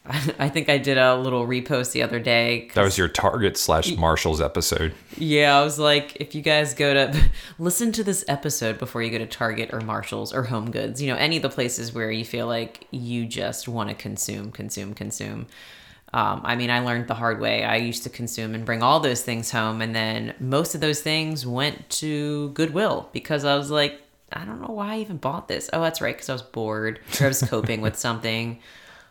I 0.38 0.48
think 0.48 0.70
I 0.70 0.78
did 0.78 0.96
a 0.96 1.16
little 1.16 1.46
repost 1.46 1.92
the 1.92 2.02
other 2.02 2.18
day. 2.18 2.70
That 2.74 2.82
was 2.82 2.96
your 2.96 3.08
Target 3.08 3.58
slash 3.58 3.94
Marshalls 3.96 4.40
episode. 4.40 4.94
Yeah, 5.18 5.58
I 5.58 5.62
was 5.62 5.78
like, 5.78 6.16
if 6.16 6.34
you 6.34 6.40
guys 6.40 6.72
go 6.72 6.94
to 6.94 7.24
listen 7.58 7.92
to 7.92 8.02
this 8.02 8.24
episode 8.26 8.78
before 8.78 9.02
you 9.02 9.10
go 9.10 9.18
to 9.18 9.26
Target 9.26 9.70
or 9.72 9.80
Marshalls 9.80 10.32
or 10.32 10.44
Home 10.44 10.70
Goods, 10.70 11.02
you 11.02 11.12
know, 11.12 11.18
any 11.18 11.36
of 11.36 11.42
the 11.42 11.50
places 11.50 11.94
where 11.94 12.10
you 12.10 12.24
feel 12.24 12.46
like 12.46 12.86
you 12.90 13.26
just 13.26 13.68
want 13.68 13.90
to 13.90 13.94
consume, 13.94 14.50
consume, 14.50 14.94
consume. 14.94 15.46
Um, 16.14 16.40
I 16.44 16.56
mean, 16.56 16.70
I 16.70 16.80
learned 16.80 17.06
the 17.06 17.14
hard 17.14 17.38
way. 17.40 17.64
I 17.64 17.76
used 17.76 18.02
to 18.04 18.10
consume 18.10 18.54
and 18.54 18.64
bring 18.64 18.82
all 18.82 19.00
those 19.00 19.22
things 19.22 19.50
home, 19.50 19.82
and 19.82 19.94
then 19.94 20.34
most 20.40 20.74
of 20.74 20.80
those 20.80 21.00
things 21.02 21.46
went 21.46 21.88
to 21.90 22.48
Goodwill 22.50 23.08
because 23.12 23.44
I 23.44 23.56
was 23.56 23.70
like, 23.70 24.00
I 24.32 24.44
don't 24.44 24.60
know 24.60 24.72
why 24.72 24.94
I 24.94 24.98
even 25.00 25.18
bought 25.18 25.48
this. 25.48 25.68
Oh, 25.72 25.82
that's 25.82 26.00
right, 26.00 26.14
because 26.14 26.28
I 26.30 26.32
was 26.32 26.42
bored 26.42 27.00
or 27.20 27.24
I 27.24 27.28
was 27.28 27.42
coping 27.48 27.80
with 27.82 27.96
something. 27.96 28.58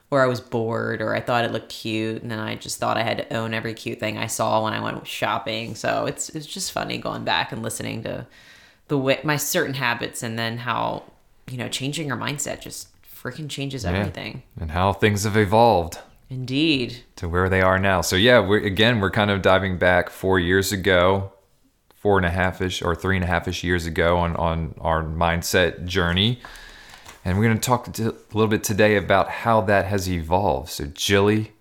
or 0.10 0.24
I 0.24 0.28
was 0.28 0.40
bored 0.42 1.02
or 1.02 1.14
I 1.16 1.20
thought 1.20 1.44
it 1.46 1.52
looked 1.52 1.70
cute 1.70 2.22
and 2.22 2.32
then 2.32 2.40
I 2.40 2.56
just 2.56 2.80
thought 2.80 2.98
I 2.98 3.04
had 3.04 3.18
to 3.18 3.34
own 3.36 3.54
every 3.54 3.74
cute 3.74 4.00
thing 4.00 4.18
I 4.18 4.28
saw 4.28 4.64
when 4.64 4.74
I 4.74 4.80
went 4.80 5.06
shopping. 5.06 5.76
So 5.76 6.06
it's 6.06 6.30
it's 6.30 6.46
just 6.48 6.72
funny 6.72 6.98
going 6.98 7.26
back 7.26 7.52
and 7.52 7.62
listening 7.62 8.04
to 8.04 8.26
the 8.88 8.98
way 8.98 9.20
my 9.24 9.36
certain 9.38 9.74
habits 9.74 10.24
and 10.24 10.40
then 10.40 10.58
how, 10.60 11.04
you 11.52 11.58
know, 11.58 11.68
changing 11.68 12.08
your 12.08 12.16
mindset 12.16 12.62
just 12.62 12.88
freaking 13.06 13.50
changes 13.50 13.84
everything. 13.84 14.44
And 14.60 14.72
how 14.72 14.94
things 14.94 15.26
have 15.26 15.36
evolved 15.36 16.00
Indeed. 16.30 17.04
to 17.16 17.30
where 17.30 17.50
they 17.50 17.62
are 17.62 17.80
now. 17.80 18.02
So 18.02 18.16
yeah, 18.16 18.40
we're 18.40 18.64
again 18.66 19.00
we're 19.00 19.12
kind 19.12 19.32
of 19.32 19.42
diving 19.42 19.78
back 19.78 20.10
four 20.10 20.40
years 20.40 20.72
ago, 20.72 21.32
four 21.96 22.18
and 22.18 22.26
a 22.26 22.30
half 22.30 22.62
ish 22.62 22.82
or 22.82 22.96
three 22.96 23.16
and 23.16 23.24
a 23.24 23.28
half 23.28 23.48
ish 23.48 23.64
years 23.64 23.86
ago 23.86 24.18
on 24.18 24.36
on 24.36 24.76
our 24.80 25.04
mindset 25.04 25.86
journey. 25.86 26.40
And 27.24 27.38
we're 27.38 27.46
going 27.46 27.60
to 27.60 27.66
talk 27.66 28.00
a 28.00 28.14
little 28.34 28.48
bit 28.48 28.64
today 28.64 28.96
about 28.96 29.30
how 29.30 29.60
that 29.62 29.86
has 29.86 30.10
evolved. 30.10 30.70
So, 30.70 30.86
Jilly, 30.86 31.52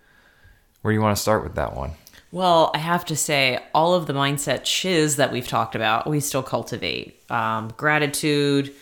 where 0.82 0.92
do 0.92 0.94
you 0.94 1.02
want 1.02 1.16
to 1.16 1.20
start 1.20 1.42
with 1.42 1.56
that 1.56 1.74
one? 1.74 1.92
Well, 2.30 2.70
I 2.72 2.78
have 2.78 3.04
to 3.06 3.16
say, 3.16 3.58
all 3.74 3.94
of 3.94 4.06
the 4.06 4.12
mindset 4.12 4.64
shiz 4.64 5.16
that 5.16 5.32
we've 5.32 5.48
talked 5.48 5.74
about, 5.74 6.08
we 6.08 6.20
still 6.20 6.42
cultivate. 6.42 7.20
Um, 7.30 7.72
gratitude, 7.76 8.74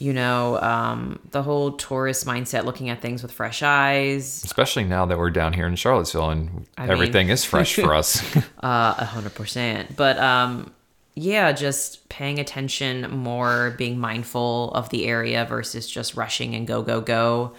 you 0.00 0.14
know, 0.14 0.58
um, 0.62 1.18
the 1.30 1.42
whole 1.42 1.72
tourist 1.72 2.24
mindset, 2.24 2.64
looking 2.64 2.88
at 2.88 3.02
things 3.02 3.22
with 3.22 3.30
fresh 3.30 3.62
eyes, 3.62 4.42
Especially 4.44 4.82
now 4.82 5.04
that 5.04 5.18
we're 5.18 5.30
down 5.30 5.52
here 5.52 5.66
in 5.66 5.76
Charlottesville 5.76 6.30
and 6.30 6.66
I 6.78 6.82
mean- 6.82 6.90
everything 6.90 7.28
is 7.28 7.44
fresh 7.44 7.74
for 7.74 7.94
us. 7.94 8.24
uh, 8.36 8.94
a 8.96 9.04
hundred 9.04 9.34
percent. 9.34 9.96
But 9.96 10.16
um, 10.18 10.72
yeah, 11.14 11.52
just 11.52 12.08
paying 12.08 12.38
attention 12.38 13.10
more, 13.10 13.74
being 13.76 13.98
mindful 13.98 14.70
of 14.72 14.88
the 14.88 15.06
area 15.06 15.44
versus 15.44 15.86
just 15.86 16.16
rushing 16.16 16.54
and 16.54 16.66
go 16.66 16.82
go 16.82 17.02
go. 17.02 17.52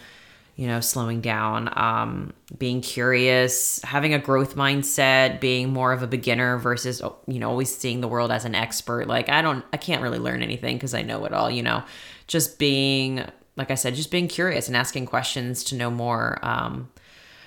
You 0.56 0.68
know, 0.68 0.80
slowing 0.80 1.22
down, 1.22 1.72
um, 1.78 2.34
being 2.58 2.82
curious, 2.82 3.82
having 3.84 4.14
a 4.14 4.20
growth 4.20 4.56
mindset, 4.56 5.40
being 5.40 5.72
more 5.72 5.94
of 5.94 6.04
a 6.04 6.08
beginner 6.08 6.58
versus 6.58 7.02
you 7.28 7.40
know 7.40 7.50
always 7.50 7.76
seeing 7.76 8.02
the 8.02 8.08
world 8.08 8.32
as 8.32 8.46
an 8.46 8.56
expert. 8.56 9.08
Like 9.08 9.30
I 9.30 9.44
don't, 9.44 9.64
I 9.72 9.78
can't 9.78 10.02
really 10.02 10.20
learn 10.20 10.42
anything 10.42 10.76
because 10.76 10.94
I 10.94 11.04
know 11.04 11.26
it 11.26 11.34
all. 11.34 11.50
You 11.50 11.64
know, 11.64 11.84
just 12.32 12.58
being 12.58 13.26
like 13.58 13.72
I 13.72 13.76
said, 13.76 13.96
just 13.96 14.12
being 14.12 14.28
curious 14.28 14.68
and 14.68 14.78
asking 14.78 15.06
questions 15.08 15.64
to 15.66 15.76
know 15.76 15.92
more. 15.92 16.40
Um, 16.42 16.90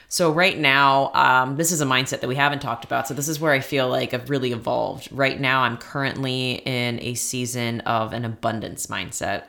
so 0.08 0.30
right 0.30 0.56
now, 0.56 1.10
um, 1.14 1.56
this 1.56 1.72
is 1.72 1.80
a 1.80 1.86
mindset 1.86 2.20
that 2.20 2.28
we 2.28 2.36
haven't 2.36 2.60
talked 2.60 2.84
about. 2.84 3.08
So 3.08 3.14
this 3.14 3.26
is 3.26 3.40
where 3.40 3.52
I 3.52 3.60
feel 3.60 3.88
like 3.88 4.14
I've 4.14 4.30
really 4.30 4.52
evolved. 4.52 5.08
Right 5.10 5.40
now, 5.40 5.62
I'm 5.62 5.76
currently 5.76 6.62
in 6.64 7.00
a 7.00 7.14
season 7.14 7.80
of 7.80 8.12
an 8.12 8.24
abundance 8.24 8.86
mindset. 8.86 9.44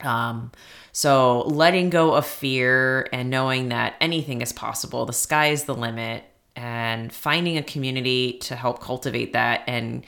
Um, 0.00 0.52
so 0.92 1.42
letting 1.42 1.90
go 1.90 2.14
of 2.14 2.26
fear 2.26 3.08
and 3.12 3.28
knowing 3.28 3.68
that 3.68 3.94
anything 4.00 4.40
is 4.40 4.52
possible, 4.52 5.04
the 5.04 5.12
sky 5.12 5.48
is 5.48 5.64
the 5.64 5.74
limit, 5.74 6.24
and 6.56 7.12
finding 7.12 7.58
a 7.58 7.62
community 7.62 8.38
to 8.38 8.56
help 8.56 8.80
cultivate 8.80 9.34
that 9.34 9.62
and 9.66 10.04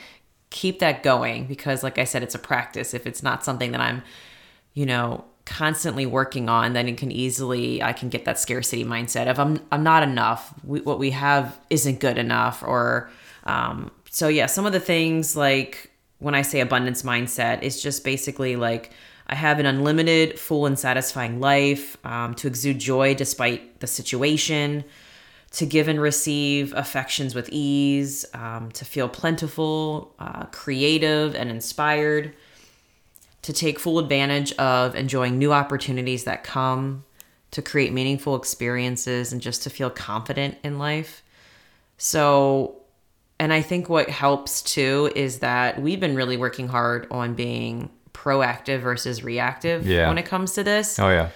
keep 0.51 0.79
that 0.81 1.03
going. 1.03 1.47
Because, 1.47 1.83
like 1.83 1.99
I 1.99 2.05
said, 2.05 2.23
it's 2.23 2.35
a 2.35 2.39
practice. 2.39 2.95
If 2.95 3.07
it's 3.07 3.23
not 3.23 3.45
something 3.45 3.73
that 3.73 3.81
I'm, 3.81 4.03
you 4.75 4.87
know, 4.87 5.25
constantly 5.45 6.05
working 6.05 6.49
on, 6.49 6.75
then 6.75 6.89
it 6.89 6.99
can 6.99 7.11
easily 7.11 7.83
I 7.83 7.93
can 7.95 8.11
get 8.11 8.27
that 8.27 8.39
scarcity 8.39 8.85
mindset 8.85 9.29
of 9.29 9.39
I'm 9.39 9.61
I'm 9.73 9.83
not 9.83 10.03
enough. 10.03 10.53
We, 10.63 10.81
what 10.81 10.99
we 10.99 11.11
have 11.13 11.59
isn't 11.71 12.01
good 12.01 12.19
enough, 12.19 12.63
or 12.63 13.11
um, 13.45 13.91
so 14.11 14.29
yeah. 14.29 14.47
Some 14.47 14.67
of 14.67 14.73
the 14.73 14.81
things 14.81 15.37
like 15.37 15.91
when 16.19 16.35
I 16.35 16.43
say 16.43 16.61
abundance 16.61 17.03
mindset 17.03 17.63
is 17.63 17.83
just 17.83 18.05
basically 18.05 18.57
like 18.57 18.93
I 19.27 19.35
have 19.35 19.59
an 19.59 19.67
unlimited, 19.67 20.39
full, 20.39 20.67
and 20.67 20.79
satisfying 20.79 21.41
life 21.41 21.97
um, 22.05 22.35
to 22.37 22.47
exude 22.47 22.79
joy 22.79 23.15
despite 23.15 23.81
the 23.81 23.87
situation, 23.87 24.85
to 25.51 25.65
give 25.67 25.89
and 25.89 26.01
receive 26.01 26.73
affections 26.77 27.35
with 27.35 27.49
ease, 27.51 28.27
um, 28.35 28.71
to 28.73 28.85
feel 28.85 29.09
plentiful, 29.09 30.15
uh, 30.19 30.45
creative, 30.47 31.35
and 31.35 31.51
inspired, 31.51 32.35
to 33.43 33.53
take 33.53 33.79
full 33.79 33.99
advantage 33.99 34.53
of 34.55 34.95
enjoying 34.95 35.39
new 35.39 35.53
opportunities 35.53 36.25
that 36.25 36.45
come, 36.45 37.05
to 37.51 37.63
create 37.63 37.93
meaningful 37.93 38.37
experiences, 38.37 39.33
and 39.33 39.41
just 39.41 39.63
to 39.63 39.71
feel 39.71 39.89
confident 39.89 40.59
in 40.63 40.79
life. 40.79 41.23
So, 41.97 42.77
and 43.41 43.53
I 43.53 43.63
think 43.63 43.89
what 43.89 44.11
helps 44.11 44.61
too 44.61 45.11
is 45.17 45.39
that 45.39 45.81
we've 45.81 46.01
been 46.01 46.15
really 46.15 46.37
working 46.37 46.69
hard 46.69 47.07
on 47.11 47.35
being 47.35 47.91
proactive 48.13 48.81
versus 48.81 49.25
reactive 49.25 49.87
Yeah. 49.87 50.09
when 50.09 50.19
it 50.19 50.27
comes 50.27 50.53
to 50.55 50.63
this. 50.63 50.99
oh, 50.99 51.09
yeah. 51.09 51.31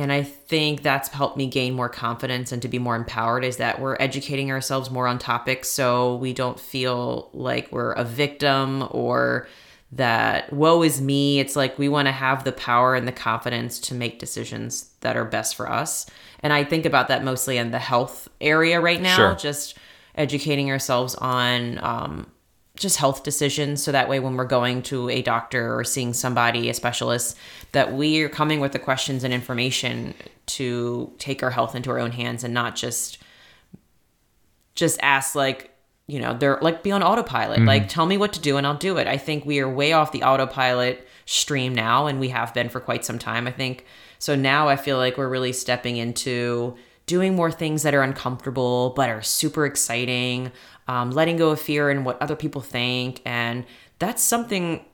And 0.00 0.12
I 0.12 0.22
think 0.22 0.82
that's 0.82 1.08
helped 1.08 1.36
me 1.36 1.46
gain 1.46 1.74
more 1.74 1.88
confidence 1.88 2.52
and 2.52 2.60
to 2.62 2.68
be 2.68 2.78
more 2.78 2.96
empowered 2.96 3.44
is 3.44 3.58
that 3.58 3.80
we're 3.80 3.96
educating 4.00 4.50
ourselves 4.50 4.90
more 4.90 5.06
on 5.06 5.18
topics 5.18 5.68
so 5.68 6.16
we 6.16 6.32
don't 6.32 6.58
feel 6.58 7.30
like 7.32 7.70
we're 7.70 7.92
a 7.92 8.04
victim 8.04 8.86
or 8.90 9.46
that 9.92 10.52
woe 10.52 10.82
is 10.82 11.00
me. 11.00 11.40
It's 11.40 11.56
like 11.56 11.78
we 11.78 11.88
want 11.88 12.06
to 12.06 12.12
have 12.12 12.44
the 12.44 12.52
power 12.52 12.94
and 12.94 13.08
the 13.08 13.12
confidence 13.12 13.78
to 13.80 13.94
make 13.94 14.18
decisions 14.20 14.90
that 15.00 15.16
are 15.16 15.24
best 15.24 15.56
for 15.56 15.68
us. 15.70 16.06
And 16.40 16.52
I 16.52 16.62
think 16.64 16.86
about 16.86 17.08
that 17.08 17.24
mostly 17.24 17.56
in 17.58 17.70
the 17.72 17.78
health 17.80 18.28
area 18.40 18.80
right 18.80 19.00
now, 19.00 19.16
Sure. 19.16 19.34
just 19.34 19.76
educating 20.14 20.70
ourselves 20.70 21.14
on 21.16 21.78
um, 21.82 22.30
just 22.80 22.96
health 22.96 23.22
decisions. 23.22 23.82
So 23.82 23.92
that 23.92 24.08
way 24.08 24.18
when 24.20 24.36
we're 24.36 24.46
going 24.46 24.82
to 24.84 25.10
a 25.10 25.20
doctor 25.22 25.78
or 25.78 25.84
seeing 25.84 26.14
somebody 26.14 26.70
a 26.70 26.74
specialist 26.74 27.36
that 27.72 27.92
we 27.92 28.22
are 28.22 28.28
coming 28.28 28.58
with 28.58 28.72
the 28.72 28.78
questions 28.78 29.22
and 29.22 29.32
information 29.34 30.14
to 30.46 31.12
take 31.18 31.42
our 31.42 31.50
health 31.50 31.76
into 31.76 31.90
our 31.90 31.98
own 31.98 32.10
hands 32.10 32.42
and 32.42 32.54
not 32.54 32.74
just 32.74 33.18
just 34.74 34.98
ask 35.02 35.34
like 35.34 35.76
you 36.06 36.18
know 36.18 36.32
they're 36.32 36.58
like 36.62 36.82
be 36.82 36.90
on 36.90 37.02
autopilot. 37.02 37.58
Mm-hmm. 37.58 37.68
Like 37.68 37.88
tell 37.88 38.06
me 38.06 38.16
what 38.16 38.32
to 38.32 38.40
do 38.40 38.56
and 38.56 38.66
i'll 38.66 38.76
do 38.76 38.96
it. 38.96 39.06
I 39.06 39.18
think 39.18 39.44
we 39.44 39.60
are 39.60 39.68
way 39.68 39.92
off 39.92 40.10
the 40.10 40.22
autopilot 40.22 41.06
stream 41.26 41.74
now 41.74 42.06
and 42.06 42.18
we 42.18 42.30
have 42.30 42.54
been 42.54 42.68
for 42.70 42.80
quite 42.80 43.04
some 43.04 43.18
time 43.18 43.46
i 43.46 43.52
think. 43.52 43.84
So 44.18 44.34
now 44.34 44.68
i 44.68 44.76
feel 44.76 44.96
like 44.96 45.18
we're 45.18 45.28
really 45.28 45.52
stepping 45.52 45.98
into 45.98 46.76
doing 47.04 47.36
more 47.36 47.52
things 47.52 47.82
that 47.82 47.92
are 47.92 48.02
uncomfortable 48.02 48.94
but 48.96 49.10
are 49.10 49.20
super 49.20 49.66
exciting 49.66 50.50
um, 50.90 51.10
letting 51.10 51.36
go 51.36 51.50
of 51.50 51.60
fear 51.60 51.88
and 51.90 52.04
what 52.04 52.20
other 52.20 52.36
people 52.36 52.60
think 52.60 53.22
and 53.24 53.64
that's 54.00 54.22
something 54.22 54.84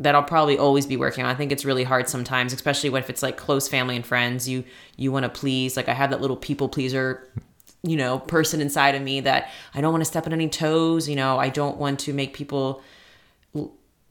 that 0.00 0.14
I'll 0.14 0.22
probably 0.22 0.56
always 0.56 0.86
be 0.86 0.96
working 0.96 1.24
on. 1.24 1.30
I 1.30 1.34
think 1.34 1.52
it's 1.52 1.64
really 1.64 1.84
hard 1.84 2.08
sometimes, 2.08 2.54
especially 2.54 2.88
when 2.88 3.02
if 3.02 3.10
it's 3.10 3.22
like 3.22 3.36
close 3.36 3.68
family 3.68 3.96
and 3.96 4.04
friends. 4.04 4.48
You 4.48 4.64
you 4.96 5.12
want 5.12 5.24
to 5.24 5.28
please. 5.28 5.76
Like 5.76 5.88
I 5.88 5.94
have 5.94 6.10
that 6.10 6.22
little 6.22 6.38
people 6.38 6.70
pleaser, 6.70 7.28
you 7.82 7.96
know, 7.96 8.18
person 8.18 8.62
inside 8.62 8.94
of 8.94 9.02
me 9.02 9.20
that 9.20 9.50
I 9.74 9.82
don't 9.82 9.92
want 9.92 10.00
to 10.00 10.06
step 10.06 10.26
on 10.26 10.32
any 10.32 10.48
toes. 10.48 11.06
You 11.06 11.16
know, 11.16 11.38
I 11.38 11.50
don't 11.50 11.76
want 11.76 12.00
to 12.00 12.14
make 12.14 12.32
people 12.32 12.82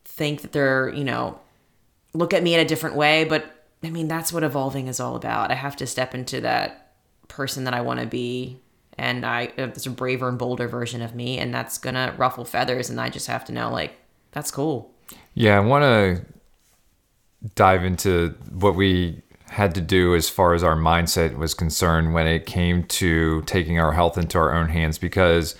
think 0.06 0.42
that 0.42 0.52
they're 0.52 0.90
you 0.90 1.04
know 1.04 1.40
look 2.14 2.34
at 2.34 2.44
me 2.44 2.54
in 2.54 2.60
a 2.60 2.66
different 2.66 2.96
way. 2.96 3.24
But 3.24 3.66
I 3.84 3.90
mean, 3.90 4.08
that's 4.08 4.32
what 4.32 4.44
evolving 4.44 4.88
is 4.88 5.00
all 5.00 5.16
about. 5.16 5.50
I 5.50 5.56
have 5.56 5.76
to 5.78 5.88
step 5.88 6.14
into 6.14 6.40
that 6.42 6.92
person 7.30 7.64
that 7.64 7.74
I 7.74 7.82
want 7.82 8.00
to 8.00 8.06
be. 8.06 8.60
And 9.00 9.26
I, 9.26 9.46
uh, 9.58 9.68
it's 9.68 9.86
a 9.86 9.90
braver 9.90 10.28
and 10.28 10.38
bolder 10.38 10.68
version 10.68 11.02
of 11.02 11.16
me, 11.16 11.38
and 11.38 11.54
that's 11.54 11.78
gonna 11.78 12.14
ruffle 12.18 12.46
feathers. 12.46 12.90
And 12.90 13.00
I 13.00 13.10
just 13.10 13.28
have 13.28 13.46
to 13.46 13.52
know, 13.52 13.72
like, 13.72 13.94
that's 14.32 14.52
cool. 14.52 14.92
Yeah, 15.34 15.58
I 15.58 15.62
want 15.62 15.84
to 15.84 16.26
dive 17.56 17.84
into 17.84 18.36
what 18.52 18.76
we 18.76 19.22
had 19.50 19.74
to 19.76 19.82
do 19.82 20.16
as 20.16 20.30
far 20.30 20.54
as 20.54 20.64
our 20.64 20.76
mindset 20.76 21.38
was 21.38 21.54
concerned 21.54 22.14
when 22.14 22.28
it 22.28 22.46
came 22.46 22.84
to 22.84 23.42
taking 23.44 23.80
our 23.80 23.94
health 23.94 24.18
into 24.18 24.38
our 24.38 24.54
own 24.54 24.70
hands 24.70 24.98
because 24.98 25.56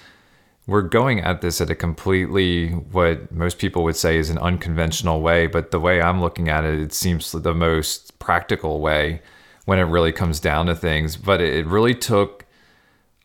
we're 0.68 0.84
going 0.84 1.20
at 1.22 1.42
this 1.42 1.60
at 1.60 1.72
a 1.72 1.76
completely 1.76 2.70
what 2.70 3.32
most 3.32 3.58
people 3.58 3.84
would 3.84 3.96
say 3.96 4.18
is 4.18 4.30
an 4.30 4.38
unconventional 4.38 5.22
way 5.22 5.48
but 5.48 5.72
the 5.72 5.80
way 5.80 6.02
i'm 6.02 6.22
looking 6.22 6.50
at 6.50 6.64
it 6.64 6.80
it 6.80 6.94
seems 6.94 7.32
the 7.32 7.56
most 7.56 8.20
practical 8.20 8.80
way 8.80 9.20
when 9.66 9.80
it 9.80 9.84
really 9.84 10.12
comes 10.12 10.40
down 10.40 10.68
to 10.68 10.76
things 10.76 11.18
but 11.18 11.42
it 11.42 11.66
really 11.66 11.96
took 11.96 12.46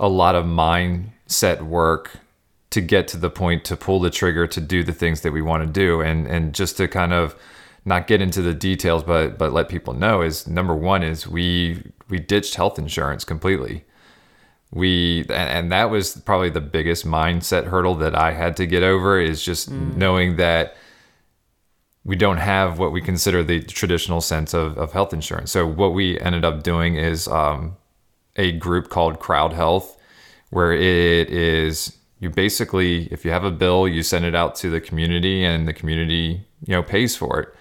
a 0.01 0.09
lot 0.09 0.35
of 0.35 0.45
mindset 0.45 1.63
work 1.63 2.19
to 2.71 2.81
get 2.81 3.07
to 3.09 3.17
the 3.17 3.31
point 3.31 3.65
to 3.65 3.77
pull 3.77 4.01
the 4.01 4.11
trigger 4.11 4.47
to 4.49 4.61
do 4.61 4.83
the 4.83 4.93
things 4.93 5.21
that 5.21 5.33
we 5.33 5.41
want 5.41 5.65
to 5.65 5.73
do. 5.73 6.01
And 6.01 6.27
and 6.27 6.55
just 6.55 6.77
to 6.79 6.89
kind 6.89 7.13
of 7.13 7.37
not 7.85 8.07
get 8.07 8.21
into 8.21 8.43
the 8.43 8.55
details 8.55 9.03
but 9.03 9.39
but 9.39 9.53
let 9.53 9.69
people 9.69 9.95
know 9.95 10.23
is 10.23 10.49
number 10.49 10.75
one 10.75 11.03
is 11.03 11.29
we 11.29 11.83
we 12.09 12.19
ditched 12.19 12.55
health 12.55 12.79
insurance 12.79 13.25
completely. 13.25 13.85
We 14.73 15.25
and, 15.31 15.71
that 15.71 15.91
was 15.91 16.17
probably 16.17 16.51
the 16.51 16.61
biggest 16.61 17.07
mindset 17.07 17.67
hurdle 17.67 17.95
that 17.97 18.17
i 18.17 18.33
had 18.33 18.57
to 18.57 18.67
get 18.67 18.83
over 18.83 19.21
is 19.21 19.45
just 19.45 19.71
knowing 19.71 20.35
that 20.37 20.75
we 22.05 22.17
don't 22.17 22.39
have 22.39 22.79
what 22.79 22.93
we 22.93 23.01
consider 23.01 23.43
the 23.43 23.63
traditional 23.63 24.21
sense 24.21 24.53
of, 24.53 24.77
of 24.77 24.93
health 24.93 25.13
insurance. 25.13 25.51
So 25.51 25.67
what 25.67 25.95
we 25.95 26.21
ended 26.21 26.45
up 26.45 26.63
doing 26.63 26.97
is 26.97 27.27
um, 27.29 27.77
a 28.37 28.53
group 28.53 28.89
called 28.89 29.21
CrowdHealth 29.21 29.97
where 30.51 30.73
it 30.73 31.31
is 31.31 31.97
you 32.21 32.31
basically 32.31 33.07
if 33.13 33.25
you 33.25 33.31
have 33.31 33.45
a 33.45 33.51
bill 33.51 33.89
you 33.89 34.03
send 34.03 34.25
it 34.25 34.35
out 34.35 34.55
to 34.57 34.71
the 34.71 34.81
community 34.81 35.45
and 35.45 35.67
the 35.67 35.73
community 35.73 36.41
you 36.67 36.73
know 36.73 36.83
pays 36.83 37.17
for 37.17 37.41
it. 37.41 37.55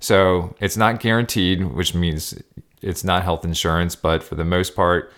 So 0.00 0.54
it's 0.60 0.76
not 0.76 1.00
guaranteed 1.00 1.64
which 1.74 1.94
means 1.94 2.40
it's 2.82 3.04
not 3.04 3.22
health 3.22 3.44
insurance, 3.44 3.96
but 3.96 4.22
for 4.22 4.34
the 4.34 4.44
most 4.44 4.74
part, 4.76 5.12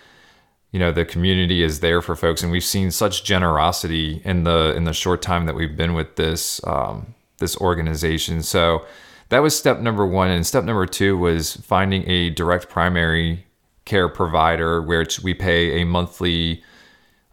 you 0.72 0.78
know, 0.78 0.92
the 0.92 1.04
community 1.04 1.62
is 1.62 1.80
there 1.80 2.00
for 2.00 2.14
folks, 2.14 2.42
and 2.42 2.52
we've 2.52 2.64
seen 2.64 2.90
such 2.90 3.24
generosity 3.24 4.22
in 4.24 4.44
the 4.44 4.74
in 4.76 4.84
the 4.84 4.92
short 4.92 5.20
time 5.20 5.46
that 5.46 5.54
we've 5.54 5.76
been 5.76 5.94
with 5.94 6.16
this 6.16 6.60
um, 6.64 7.14
this 7.38 7.56
organization. 7.56 8.42
So 8.42 8.86
that 9.30 9.40
was 9.40 9.56
step 9.56 9.80
number 9.80 10.06
one, 10.06 10.30
and 10.30 10.46
step 10.46 10.64
number 10.64 10.86
two 10.86 11.18
was 11.18 11.56
finding 11.56 12.08
a 12.08 12.30
direct 12.30 12.68
primary 12.68 13.44
care 13.84 14.08
provider, 14.08 14.82
which 14.82 15.20
we 15.20 15.34
pay 15.34 15.80
a 15.80 15.84
monthly 15.84 16.62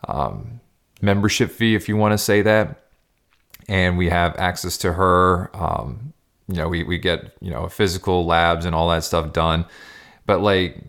um, 0.08 0.60
membership 1.02 1.52
fee, 1.52 1.76
if 1.76 1.88
you 1.88 1.98
want 1.98 2.14
to 2.14 2.18
say 2.18 2.42
that, 2.42 2.84
and 3.68 3.98
we 3.98 4.10
have 4.10 4.36
access 4.38 4.78
to 4.80 4.94
her. 4.94 5.50
Um, 5.54 6.14
you 6.48 6.56
know, 6.56 6.70
we 6.70 6.84
we 6.84 6.98
get 6.98 7.34
you 7.42 7.52
know 7.52 7.68
physical 7.68 8.26
labs 8.26 8.66
and 8.66 8.76
all 8.76 8.90
that 8.90 9.04
stuff 9.04 9.34
done, 9.34 9.66
but 10.26 10.42
like 10.42 10.82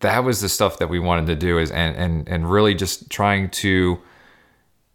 that 0.00 0.24
was 0.24 0.40
the 0.40 0.48
stuff 0.48 0.78
that 0.78 0.88
we 0.88 0.98
wanted 0.98 1.26
to 1.26 1.36
do 1.36 1.58
is 1.58 1.70
and 1.70 1.96
and 1.96 2.28
and 2.28 2.50
really 2.50 2.74
just 2.74 3.10
trying 3.10 3.48
to 3.50 4.00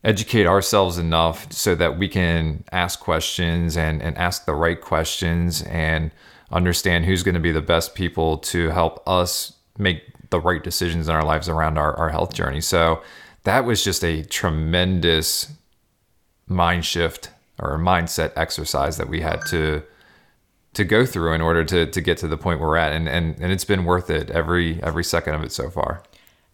educate 0.04 0.46
ourselves 0.46 0.98
enough 0.98 1.52
so 1.52 1.74
that 1.76 1.98
we 1.98 2.08
can 2.08 2.64
ask 2.72 3.00
questions 3.00 3.78
and 3.78 4.02
and 4.02 4.18
ask 4.18 4.46
the 4.46 4.54
right 4.54 4.82
questions 4.82 5.64
and 5.64 6.12
understand 6.52 7.06
who's 7.06 7.24
going 7.24 7.36
to 7.36 7.42
be 7.42 7.52
the 7.52 7.62
best 7.62 7.96
people 7.96 8.38
to 8.38 8.70
help 8.70 9.02
us 9.08 9.54
make 9.78 10.04
the 10.30 10.40
right 10.40 10.64
decisions 10.64 11.08
in 11.08 11.16
our 11.16 11.24
lives 11.24 11.50
around 11.50 11.78
our, 11.78 11.96
our 11.96 12.10
health 12.10 12.34
journey. 12.34 12.62
So 12.62 13.02
that 13.44 13.66
was 13.66 13.84
just 13.84 14.04
a 14.04 14.24
tremendous 14.24 15.52
mind 16.48 16.86
shift 16.86 17.30
or 17.60 17.78
mindset 17.78 18.34
exercise 18.36 18.98
that 18.98 19.08
we 19.10 19.22
had 19.22 19.46
to 19.48 19.84
to 20.74 20.84
go 20.84 21.06
through 21.06 21.34
in 21.34 21.42
order 21.42 21.64
to 21.64 21.86
to 21.86 22.02
get 22.02 22.18
to 22.18 22.28
the 22.28 22.38
point 22.38 22.60
we're 22.60 22.78
at. 22.78 22.94
And 22.94 23.08
and 23.08 23.40
and 23.40 23.52
it's 23.52 23.66
been 23.66 23.86
worth 23.86 24.10
it 24.10 24.30
every 24.32 24.82
every 24.82 25.04
second 25.04 25.36
of 25.36 25.44
it 25.44 25.52
so 25.52 25.70
far. 25.70 26.04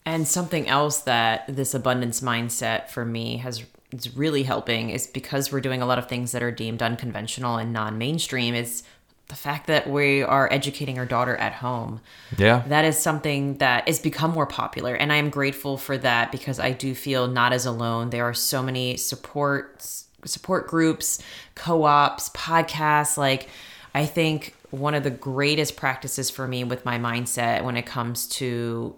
And 0.04 0.26
something 0.26 0.66
else 0.66 1.00
that 1.00 1.44
this 1.48 1.74
abundance 1.74 2.20
mindset 2.20 2.88
for 2.88 3.04
me 3.04 3.38
has 3.38 3.62
is 3.92 4.16
really 4.16 4.44
helping 4.44 4.90
is 4.90 5.06
because 5.06 5.50
we're 5.50 5.60
doing 5.60 5.82
a 5.82 5.86
lot 5.86 5.98
of 5.98 6.08
things 6.08 6.32
that 6.32 6.42
are 6.42 6.52
deemed 6.52 6.82
unconventional 6.82 7.56
and 7.56 7.72
non-mainstream 7.72 8.54
is 8.54 8.84
the 9.30 9.36
fact 9.36 9.68
that 9.68 9.88
we 9.88 10.22
are 10.22 10.52
educating 10.52 10.98
our 10.98 11.06
daughter 11.06 11.36
at 11.36 11.54
home. 11.54 12.00
Yeah. 12.36 12.64
That 12.66 12.84
is 12.84 12.98
something 12.98 13.56
that 13.58 13.88
has 13.88 13.98
become 13.98 14.32
more 14.32 14.46
popular 14.46 14.94
and 14.94 15.12
I 15.12 15.16
am 15.16 15.30
grateful 15.30 15.78
for 15.78 15.96
that 15.98 16.30
because 16.30 16.58
I 16.58 16.72
do 16.72 16.94
feel 16.94 17.28
not 17.28 17.52
as 17.52 17.64
alone. 17.64 18.10
There 18.10 18.24
are 18.24 18.34
so 18.34 18.62
many 18.62 18.96
support 18.96 19.86
support 20.26 20.66
groups, 20.66 21.22
co-ops, 21.54 22.28
podcasts 22.30 23.16
like 23.16 23.48
I 23.94 24.04
think 24.04 24.54
one 24.70 24.94
of 24.94 25.02
the 25.02 25.10
greatest 25.10 25.76
practices 25.76 26.28
for 26.28 26.46
me 26.46 26.64
with 26.64 26.84
my 26.84 26.98
mindset 26.98 27.64
when 27.64 27.76
it 27.76 27.86
comes 27.86 28.28
to 28.28 28.96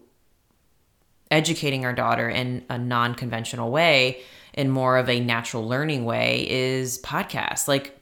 educating 1.30 1.84
our 1.84 1.92
daughter 1.92 2.28
in 2.28 2.64
a 2.68 2.78
non 2.78 3.14
conventional 3.14 3.70
way, 3.70 4.20
in 4.52 4.70
more 4.70 4.98
of 4.98 5.08
a 5.08 5.20
natural 5.20 5.66
learning 5.66 6.04
way, 6.04 6.46
is 6.48 7.00
podcasts. 7.00 7.68
Like 7.68 8.01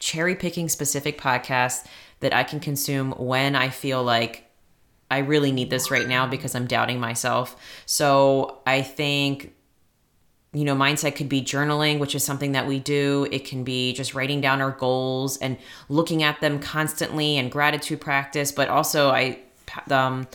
cherry 0.00 0.34
picking 0.34 0.68
specific 0.68 1.20
podcasts 1.20 1.86
that 2.20 2.34
I 2.34 2.44
can 2.44 2.60
consume 2.60 3.12
when 3.12 3.54
I 3.54 3.68
feel 3.68 4.02
like 4.02 4.50
I 5.10 5.18
really 5.18 5.52
need 5.52 5.70
this 5.70 5.90
right 5.90 6.06
now 6.06 6.26
because 6.26 6.54
I'm 6.54 6.66
doubting 6.66 6.98
myself. 6.98 7.56
So 7.86 8.58
I 8.66 8.82
think 8.82 9.52
you 10.56 10.64
know, 10.64 10.74
mindset 10.74 11.16
could 11.16 11.28
be 11.28 11.42
journaling, 11.42 11.98
which 11.98 12.14
is 12.14 12.24
something 12.24 12.52
that 12.52 12.66
we 12.66 12.78
do. 12.78 13.28
It 13.30 13.44
can 13.44 13.62
be 13.62 13.92
just 13.92 14.14
writing 14.14 14.40
down 14.40 14.62
our 14.62 14.70
goals 14.70 15.36
and 15.36 15.58
looking 15.90 16.22
at 16.22 16.40
them 16.40 16.60
constantly 16.60 17.36
and 17.36 17.52
gratitude 17.52 18.00
practice. 18.00 18.52
But 18.52 18.70
also, 18.70 19.10
I 19.10 19.40
um, 19.90 20.26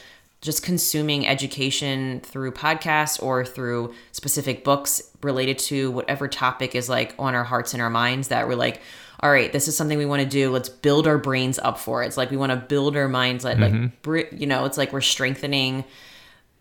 just 0.42 0.62
consuming 0.62 1.26
education 1.26 2.20
through 2.20 2.52
podcasts 2.52 3.22
or 3.22 3.44
through 3.44 3.96
specific 4.12 4.64
books 4.64 5.02
related 5.24 5.58
to 5.58 5.90
whatever 5.90 6.28
topic 6.28 6.76
is 6.76 6.88
like 6.88 7.16
on 7.18 7.34
our 7.34 7.44
hearts 7.44 7.74
and 7.74 7.82
our 7.82 7.90
minds 7.90 8.28
that 8.28 8.48
we're 8.48 8.56
like, 8.56 8.80
all 9.24 9.32
right, 9.32 9.52
this 9.54 9.68
is 9.68 9.78
something 9.78 9.98
we 9.98 10.06
want 10.06 10.22
to 10.22 10.28
do. 10.28 10.52
Let's 10.52 10.70
build 10.70 11.08
our 11.08 11.18
brains 11.18 11.60
up 11.60 11.78
for 11.78 12.04
it. 12.04 12.08
It's 12.08 12.18
like 12.18 12.32
we 12.32 12.38
want 12.38 12.52
to 12.52 12.56
build 12.56 12.96
our 12.96 13.08
minds, 13.08 13.44
like, 13.44 13.58
mm-hmm. 13.58 14.12
like 14.12 14.32
you 14.32 14.48
know, 14.48 14.66
it's 14.66 14.78
like 14.78 14.92
we're 14.92 15.02
strengthening 15.02 15.84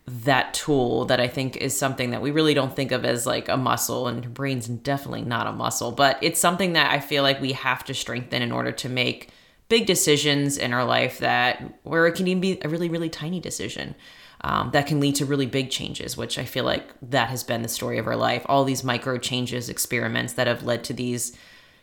that 0.06 0.52
tool 0.54 1.04
that 1.06 1.20
I 1.20 1.28
think 1.28 1.56
is 1.56 1.78
something 1.78 2.10
that 2.10 2.20
we 2.20 2.32
really 2.32 2.52
don't 2.52 2.74
think 2.74 2.90
of 2.90 3.04
as 3.04 3.26
like 3.26 3.48
a 3.48 3.56
muscle 3.56 4.08
and 4.08 4.34
brain's 4.34 4.66
definitely 4.66 5.22
not 5.22 5.46
a 5.46 5.52
muscle, 5.52 5.92
but 5.92 6.18
it's 6.20 6.40
something 6.40 6.72
that 6.72 6.90
I 6.90 7.00
feel 7.00 7.22
like 7.22 7.40
we 7.40 7.52
have 7.52 7.84
to 7.84 7.94
strengthen 7.94 8.42
in 8.42 8.52
order 8.52 8.72
to 8.72 8.88
make 8.88 9.30
big 9.70 9.86
decisions 9.86 10.58
in 10.58 10.74
our 10.74 10.84
life 10.84 11.18
that 11.18 11.62
where 11.84 12.06
it 12.06 12.16
can 12.16 12.26
even 12.26 12.40
be 12.40 12.58
a 12.62 12.68
really 12.68 12.90
really 12.90 13.08
tiny 13.08 13.40
decision 13.40 13.94
um, 14.42 14.70
that 14.72 14.86
can 14.86 15.00
lead 15.00 15.14
to 15.14 15.24
really 15.24 15.46
big 15.46 15.70
changes 15.70 16.16
which 16.16 16.38
i 16.38 16.44
feel 16.44 16.64
like 16.64 16.92
that 17.00 17.28
has 17.28 17.44
been 17.44 17.62
the 17.62 17.68
story 17.68 17.96
of 17.96 18.06
our 18.08 18.16
life 18.16 18.42
all 18.46 18.64
these 18.64 18.82
micro 18.82 19.16
changes 19.16 19.68
experiments 19.68 20.32
that 20.32 20.48
have 20.48 20.64
led 20.64 20.82
to 20.82 20.92
these 20.92 21.36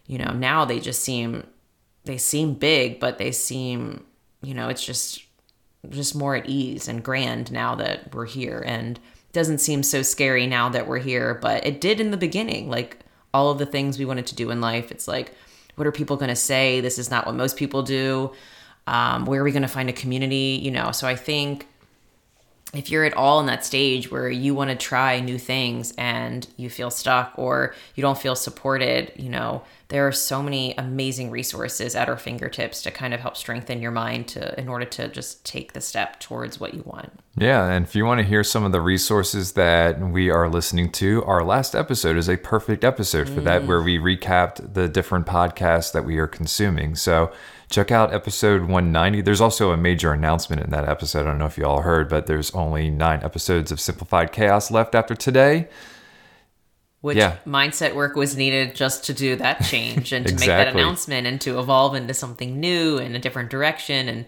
you 0.08 0.18
know 0.18 0.32
now 0.32 0.66
they 0.66 0.80
just 0.80 1.04
seem 1.04 1.46
they 2.06 2.18
seem 2.18 2.54
big 2.54 3.00
but 3.00 3.18
they 3.18 3.32
seem 3.32 4.04
you 4.42 4.54
know 4.54 4.70
it's 4.70 4.84
just 4.84 5.24
just 5.90 6.16
more 6.16 6.36
at 6.36 6.48
ease 6.48 6.88
and 6.88 7.04
grand 7.04 7.52
now 7.52 7.76
that 7.76 8.14
we're 8.14 8.26
here. 8.26 8.64
And 8.66 9.00
doesn't 9.34 9.60
seem 9.60 9.84
so 9.84 10.02
scary 10.02 10.48
now 10.48 10.68
that 10.70 10.88
we're 10.88 10.98
here 10.98 11.36
but 11.36 11.64
it 11.66 11.80
did 11.80 12.00
in 12.00 12.10
the 12.10 12.18
beginning 12.18 12.70
like 12.70 12.98
all 13.34 13.52
of 13.52 13.60
the 13.60 13.68
things 13.68 14.00
we 14.00 14.06
wanted 14.06 14.26
to 14.28 14.36
do 14.36 14.50
in 14.50 14.62
life. 14.62 14.92
It's 14.92 15.08
like 15.08 15.34
what 15.76 15.86
are 15.86 15.92
people 15.92 16.16
going 16.18 16.30
to 16.30 16.36
say? 16.36 16.82
This 16.82 16.98
is 16.98 17.12
not 17.12 17.28
what 17.28 17.36
most 17.36 17.56
people 17.56 17.84
do. 17.84 18.32
Um, 18.88 19.26
where 19.26 19.42
are 19.42 19.44
we 19.44 19.52
going 19.52 19.62
to 19.62 19.68
find 19.68 19.90
a 19.90 19.94
community? 19.94 20.60
You 20.64 20.72
know 20.72 20.92
so 20.92 21.08
i 21.08 21.16
think 21.16 21.68
if 22.74 22.92
you're 22.92 23.06
at 23.06 23.14
all 23.14 23.40
in 23.40 23.46
that 23.46 23.66
stage 23.66 24.12
where 24.12 24.30
you 24.30 24.54
want 24.54 24.70
to 24.70 24.76
try 24.76 25.20
new 25.20 25.38
things 25.38 25.94
and 25.98 26.48
you 26.58 26.70
feel 26.70 26.92
stuck 26.92 27.32
or 27.38 27.74
you 27.96 28.02
don't 28.02 28.18
feel 28.18 28.36
supported, 28.36 29.12
you 29.16 29.30
know, 29.30 29.64
there 29.90 30.06
are 30.06 30.12
so 30.12 30.44
many 30.44 30.76
amazing 30.78 31.32
resources 31.32 31.96
at 31.96 32.10
our 32.10 32.18
fingertips 32.18 32.82
to 32.82 32.92
kind 32.92 33.14
of 33.14 33.22
help 33.22 33.38
strengthen 33.38 33.82
your 33.82 33.92
mind 33.92 34.28
to 34.28 34.60
in 34.60 34.68
order 34.68 34.84
to 34.84 35.08
just 35.08 35.46
take 35.46 35.72
the 35.72 35.80
step 35.80 36.20
towards 36.20 36.60
what 36.60 36.74
you 36.74 36.84
want. 36.86 37.12
Yeah, 37.38 37.72
and 37.72 37.86
if 37.86 37.96
you 37.96 38.04
want 38.04 38.20
to 38.20 38.28
hear 38.28 38.44
some 38.44 38.66
of 38.66 38.74
the 38.74 38.82
resources 38.82 39.54
that 39.54 40.02
we 40.02 40.30
are 40.30 40.50
listening 40.50 40.92
to, 40.94 41.24
our 41.24 41.46
last 41.46 41.74
episode 41.74 42.18
is 42.18 42.28
a 42.28 42.36
perfect 42.36 42.84
episode 42.84 43.30
for 43.30 43.40
mm. 43.40 43.46
that 43.46 43.66
where 43.66 43.82
we 43.82 43.98
recapped 43.98 44.74
the 44.74 44.90
different 44.90 45.26
podcasts 45.26 45.94
that 45.94 46.04
we 46.04 46.18
are 46.18 46.28
consuming. 46.28 46.96
So 46.96 47.32
check 47.70 47.92
out 47.92 48.14
episode 48.14 48.62
190. 48.62 49.22
There's 49.22 49.42
also 49.42 49.72
a 49.72 49.78
major 49.78 50.14
announcement 50.14 50.62
in 50.62 50.70
that 50.70 50.88
episode. 50.88 51.22
I 51.22 51.24
don't 51.32 51.38
know 51.38 51.46
if 51.46 51.58
you 51.58 51.66
all 51.66 51.82
heard, 51.82 52.10
but 52.10 52.28
there's 52.28 52.52
only 52.52 52.90
nine 52.90 53.24
episodes 53.24 53.72
of 53.72 53.80
Simplified 53.80 54.32
Chaos 54.32 54.72
left 54.72 54.96
after 54.96 55.16
today. 55.16 55.68
Which 57.02 57.18
yeah. 57.18 57.38
mindset 57.46 57.94
work 57.94 58.16
was 58.16 58.36
needed 58.36 58.76
just 58.76 59.06
to 59.06 59.14
do 59.14 59.36
that 59.36 59.64
change 59.64 60.12
and 60.12 60.26
to 60.26 60.32
exactly. 60.32 60.48
make 60.48 60.48
that 60.48 60.68
announcement 60.74 61.28
and 61.28 61.40
to 61.42 61.60
evolve 61.60 61.96
into 61.96 62.14
something 62.14 62.60
new 62.60 62.98
in 62.98 63.16
a 63.16 63.20
different 63.20 63.50
direction. 63.50 64.10
And 64.10 64.26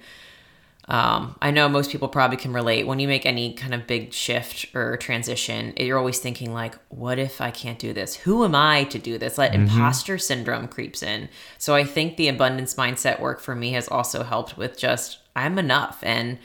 um, 0.90 1.36
I 1.40 1.52
know 1.52 1.70
most 1.70 1.92
people 1.92 2.08
probably 2.08 2.38
can 2.38 2.52
relate. 2.52 2.88
When 2.88 3.00
you 3.00 3.08
make 3.08 3.24
any 3.24 3.54
kind 3.54 3.76
of 3.76 3.86
big 3.86 4.12
shift 4.12 4.74
or 4.74 4.98
transition, 4.98 5.74
you're 5.78 6.00
always 6.00 6.18
thinking 6.18 6.52
like, 6.52 6.76
"What 6.90 7.20
if 7.20 7.42
I 7.42 7.52
can't 7.52 7.78
do 7.78 7.94
this? 7.94 8.16
Who 8.16 8.44
am 8.44 8.56
I 8.56 8.86
to 8.86 8.98
do 8.98 9.20
this?" 9.20 9.38
Like 9.38 9.52
mm-hmm. 9.52 9.64
imposter 9.64 10.18
syndrome 10.18 10.68
creeps 10.68 11.04
in. 11.04 11.30
So 11.60 11.76
I 11.76 11.84
think 11.84 12.18
the 12.18 12.28
abundance 12.28 12.74
mindset 12.74 13.20
work 13.20 13.40
for 13.40 13.54
me 13.54 13.74
has 13.74 13.88
also 13.88 14.24
helped 14.24 14.58
with 14.58 14.80
just 14.80 15.20
I'm 15.36 15.60
enough 15.60 16.00
and 16.02 16.40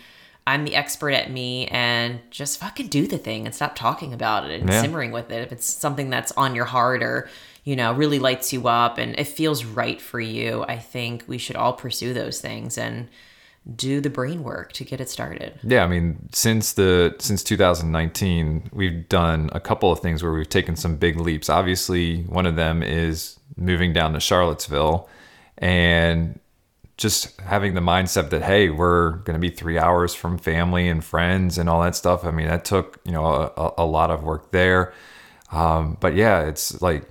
I'm 0.46 0.66
the 0.66 0.74
expert 0.74 1.12
at 1.12 1.30
me 1.30 1.66
and 1.68 2.20
just 2.30 2.60
fucking 2.60 2.88
do 2.88 3.06
the 3.06 3.16
thing 3.16 3.46
and 3.46 3.54
stop 3.54 3.74
talking 3.74 4.12
about 4.12 4.44
it 4.50 4.60
and 4.60 4.68
yeah. 4.68 4.82
simmering 4.82 5.10
with 5.10 5.30
it. 5.30 5.42
If 5.42 5.52
it's 5.52 5.66
something 5.66 6.10
that's 6.10 6.32
on 6.32 6.54
your 6.54 6.66
heart 6.66 7.02
or 7.02 7.30
you 7.64 7.76
know 7.76 7.94
really 7.94 8.18
lights 8.18 8.52
you 8.52 8.68
up 8.68 8.98
and 8.98 9.18
it 9.18 9.26
feels 9.26 9.64
right 9.64 10.02
for 10.02 10.20
you, 10.20 10.66
I 10.68 10.76
think 10.76 11.24
we 11.26 11.38
should 11.38 11.56
all 11.56 11.72
pursue 11.72 12.12
those 12.12 12.42
things 12.42 12.76
and 12.76 13.08
do 13.76 14.00
the 14.00 14.10
brain 14.10 14.42
work 14.42 14.72
to 14.72 14.84
get 14.84 15.00
it 15.00 15.08
started. 15.08 15.58
Yeah, 15.62 15.84
I 15.84 15.86
mean, 15.86 16.28
since 16.32 16.74
the 16.74 17.14
since 17.18 17.42
2019, 17.42 18.70
we've 18.72 19.08
done 19.08 19.48
a 19.52 19.60
couple 19.60 19.90
of 19.90 20.00
things 20.00 20.22
where 20.22 20.32
we've 20.32 20.48
taken 20.48 20.76
some 20.76 20.96
big 20.96 21.18
leaps. 21.18 21.48
Obviously, 21.48 22.22
one 22.24 22.44
of 22.44 22.56
them 22.56 22.82
is 22.82 23.38
moving 23.56 23.92
down 23.92 24.12
to 24.12 24.20
Charlottesville 24.20 25.08
and 25.58 26.38
just 26.96 27.40
having 27.40 27.74
the 27.74 27.80
mindset 27.80 28.30
that 28.30 28.42
hey, 28.42 28.68
we're 28.68 29.12
going 29.18 29.34
to 29.34 29.40
be 29.40 29.50
3 29.50 29.78
hours 29.78 30.14
from 30.14 30.38
family 30.38 30.88
and 30.88 31.02
friends 31.02 31.58
and 31.58 31.68
all 31.68 31.82
that 31.82 31.96
stuff. 31.96 32.24
I 32.24 32.30
mean, 32.30 32.46
that 32.46 32.64
took, 32.64 33.00
you 33.04 33.12
know, 33.12 33.24
a, 33.56 33.72
a 33.78 33.86
lot 33.86 34.10
of 34.10 34.22
work 34.22 34.52
there. 34.52 34.92
Um, 35.50 35.96
but 36.00 36.14
yeah, 36.14 36.42
it's 36.42 36.80
like 36.82 37.08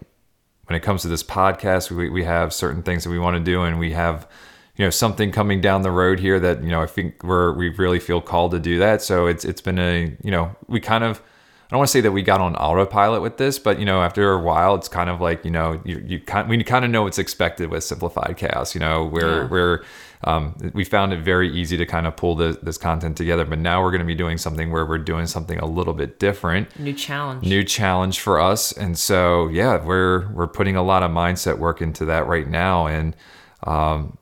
when 0.67 0.77
it 0.77 0.83
comes 0.83 1.01
to 1.01 1.07
this 1.07 1.23
podcast, 1.23 1.91
we, 1.91 2.09
we 2.09 2.23
have 2.23 2.53
certain 2.53 2.83
things 2.83 3.03
that 3.03 3.09
we 3.09 3.19
want 3.19 3.37
to 3.37 3.43
do 3.43 3.63
and 3.63 3.79
we 3.79 3.91
have 3.91 4.27
you 4.75 4.85
know 4.85 4.89
something 4.89 5.31
coming 5.31 5.61
down 5.61 5.83
the 5.83 5.91
road 5.91 6.19
here 6.19 6.39
that 6.39 6.63
you 6.63 6.69
know 6.69 6.81
I 6.81 6.87
think 6.87 7.23
we're 7.23 7.53
we 7.53 7.69
really 7.69 7.99
feel 7.99 8.21
called 8.21 8.51
to 8.51 8.59
do 8.59 8.79
that. 8.79 9.01
So 9.01 9.27
it's 9.27 9.45
it's 9.45 9.61
been 9.61 9.79
a 9.79 10.15
you 10.23 10.31
know 10.31 10.55
we 10.67 10.79
kind 10.79 11.03
of 11.03 11.19
I 11.19 11.75
don't 11.75 11.79
want 11.79 11.89
to 11.89 11.91
say 11.91 12.01
that 12.01 12.11
we 12.11 12.21
got 12.21 12.41
on 12.41 12.55
autopilot 12.55 13.21
with 13.21 13.37
this, 13.37 13.59
but 13.59 13.79
you 13.79 13.85
know 13.85 14.01
after 14.01 14.31
a 14.31 14.41
while 14.41 14.73
it's 14.75 14.87
kind 14.87 15.09
of 15.09 15.21
like 15.21 15.45
you 15.45 15.51
know 15.51 15.79
you 15.85 16.03
you 16.05 16.19
kind 16.19 16.49
we 16.49 16.63
kind 16.63 16.85
of 16.85 16.91
know 16.91 17.03
what's 17.03 17.19
expected 17.19 17.69
with 17.69 17.83
simplified 17.83 18.35
chaos. 18.37 18.73
You 18.73 18.79
know 18.79 19.05
we're 19.05 19.43
yeah. 19.43 19.47
we're 19.47 19.83
um, 20.25 20.55
we 20.73 20.85
found 20.85 21.11
it 21.13 21.19
very 21.19 21.53
easy 21.53 21.75
to 21.75 21.85
kind 21.85 22.07
of 22.07 22.15
pull 22.15 22.35
this, 22.35 22.55
this 22.63 22.77
content 22.77 23.17
together. 23.17 23.43
But 23.43 23.59
now 23.59 23.83
we're 23.83 23.91
going 23.91 23.99
to 23.99 24.07
be 24.07 24.15
doing 24.15 24.37
something 24.37 24.71
where 24.71 24.85
we're 24.85 24.97
doing 24.97 25.27
something 25.27 25.59
a 25.59 25.65
little 25.65 25.93
bit 25.93 26.17
different 26.17 26.79
New 26.79 26.93
challenge. 26.93 27.45
new 27.45 27.63
challenge 27.63 28.21
for 28.21 28.39
us 28.39 28.71
and 28.71 28.97
so 28.97 29.49
yeah 29.49 29.83
we're 29.83 30.31
we're 30.31 30.47
putting 30.47 30.75
a 30.75 30.81
lot 30.83 31.03
of 31.03 31.11
mindset 31.11 31.57
work 31.57 31.81
into 31.81 32.05
that 32.05 32.25
right 32.25 32.47
now 32.47 32.87
and 32.87 33.15
um, 33.63 34.17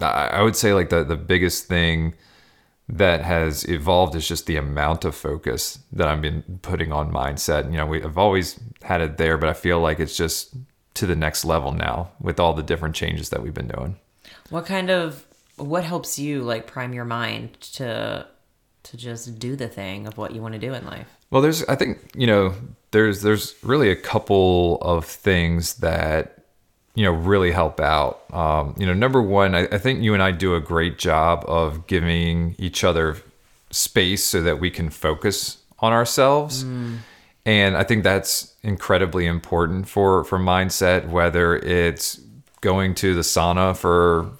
I, 0.00 0.28
I 0.28 0.42
would 0.42 0.56
say 0.56 0.72
like 0.74 0.90
the 0.90 1.04
the 1.04 1.16
biggest 1.16 1.66
thing 1.66 2.14
that 2.88 3.22
has 3.22 3.64
evolved 3.68 4.14
is 4.14 4.26
just 4.26 4.46
the 4.46 4.56
amount 4.56 5.04
of 5.04 5.14
focus 5.14 5.78
that 5.92 6.08
I've 6.08 6.20
been 6.20 6.60
putting 6.62 6.92
on 6.92 7.12
mindset 7.12 7.70
you 7.70 7.76
know 7.76 7.86
we, 7.86 8.02
I've 8.02 8.18
always 8.18 8.58
had 8.82 9.00
it 9.00 9.16
there 9.16 9.38
but 9.38 9.48
I 9.48 9.52
feel 9.52 9.80
like 9.80 10.00
it's 10.00 10.16
just 10.16 10.54
to 10.94 11.06
the 11.06 11.16
next 11.16 11.44
level 11.44 11.72
now 11.72 12.10
with 12.20 12.38
all 12.38 12.52
the 12.52 12.62
different 12.62 12.94
changes 12.94 13.30
that 13.30 13.42
we've 13.42 13.54
been 13.54 13.68
doing 13.68 13.96
What 14.50 14.66
kind 14.66 14.90
of 14.90 15.26
what 15.56 15.84
helps 15.84 16.18
you 16.18 16.42
like 16.42 16.66
prime 16.66 16.92
your 16.92 17.04
mind 17.04 17.60
to 17.60 18.26
to 18.84 18.96
just 18.96 19.38
do 19.38 19.54
the 19.56 19.68
thing 19.68 20.06
of 20.06 20.18
what 20.18 20.32
you 20.32 20.42
want 20.42 20.54
to 20.54 20.60
do 20.60 20.74
in 20.74 20.84
life? 20.84 21.06
Well, 21.30 21.40
there's 21.42 21.64
I 21.64 21.76
think 21.76 21.98
you 22.14 22.26
know 22.26 22.54
there's 22.90 23.22
there's 23.22 23.54
really 23.62 23.90
a 23.90 23.96
couple 23.96 24.78
of 24.82 25.04
things 25.04 25.74
that 25.74 26.41
you 26.94 27.04
know 27.04 27.12
really 27.12 27.52
help 27.52 27.80
out. 27.80 28.22
Um, 28.32 28.74
you 28.78 28.86
know, 28.86 28.94
number 28.94 29.22
one, 29.22 29.54
I, 29.54 29.62
I 29.72 29.78
think 29.78 30.02
you 30.02 30.14
and 30.14 30.22
I 30.22 30.30
do 30.30 30.54
a 30.54 30.60
great 30.60 30.98
job 30.98 31.44
of 31.46 31.86
giving 31.86 32.54
each 32.58 32.84
other 32.84 33.16
space 33.70 34.24
so 34.24 34.42
that 34.42 34.60
we 34.60 34.70
can 34.70 34.90
focus 34.90 35.58
on 35.78 35.92
ourselves. 35.92 36.62
And 37.44 37.76
I 37.76 37.82
think 37.82 38.04
that's 38.04 38.54
incredibly 38.62 39.26
important 39.26 39.88
for 39.88 40.24
for 40.24 40.38
mindset. 40.38 41.08
Whether 41.08 41.56
it's 41.56 42.20
going 42.60 42.94
to 42.96 43.14
the 43.14 43.22
sauna 43.22 43.76
for 43.76 44.30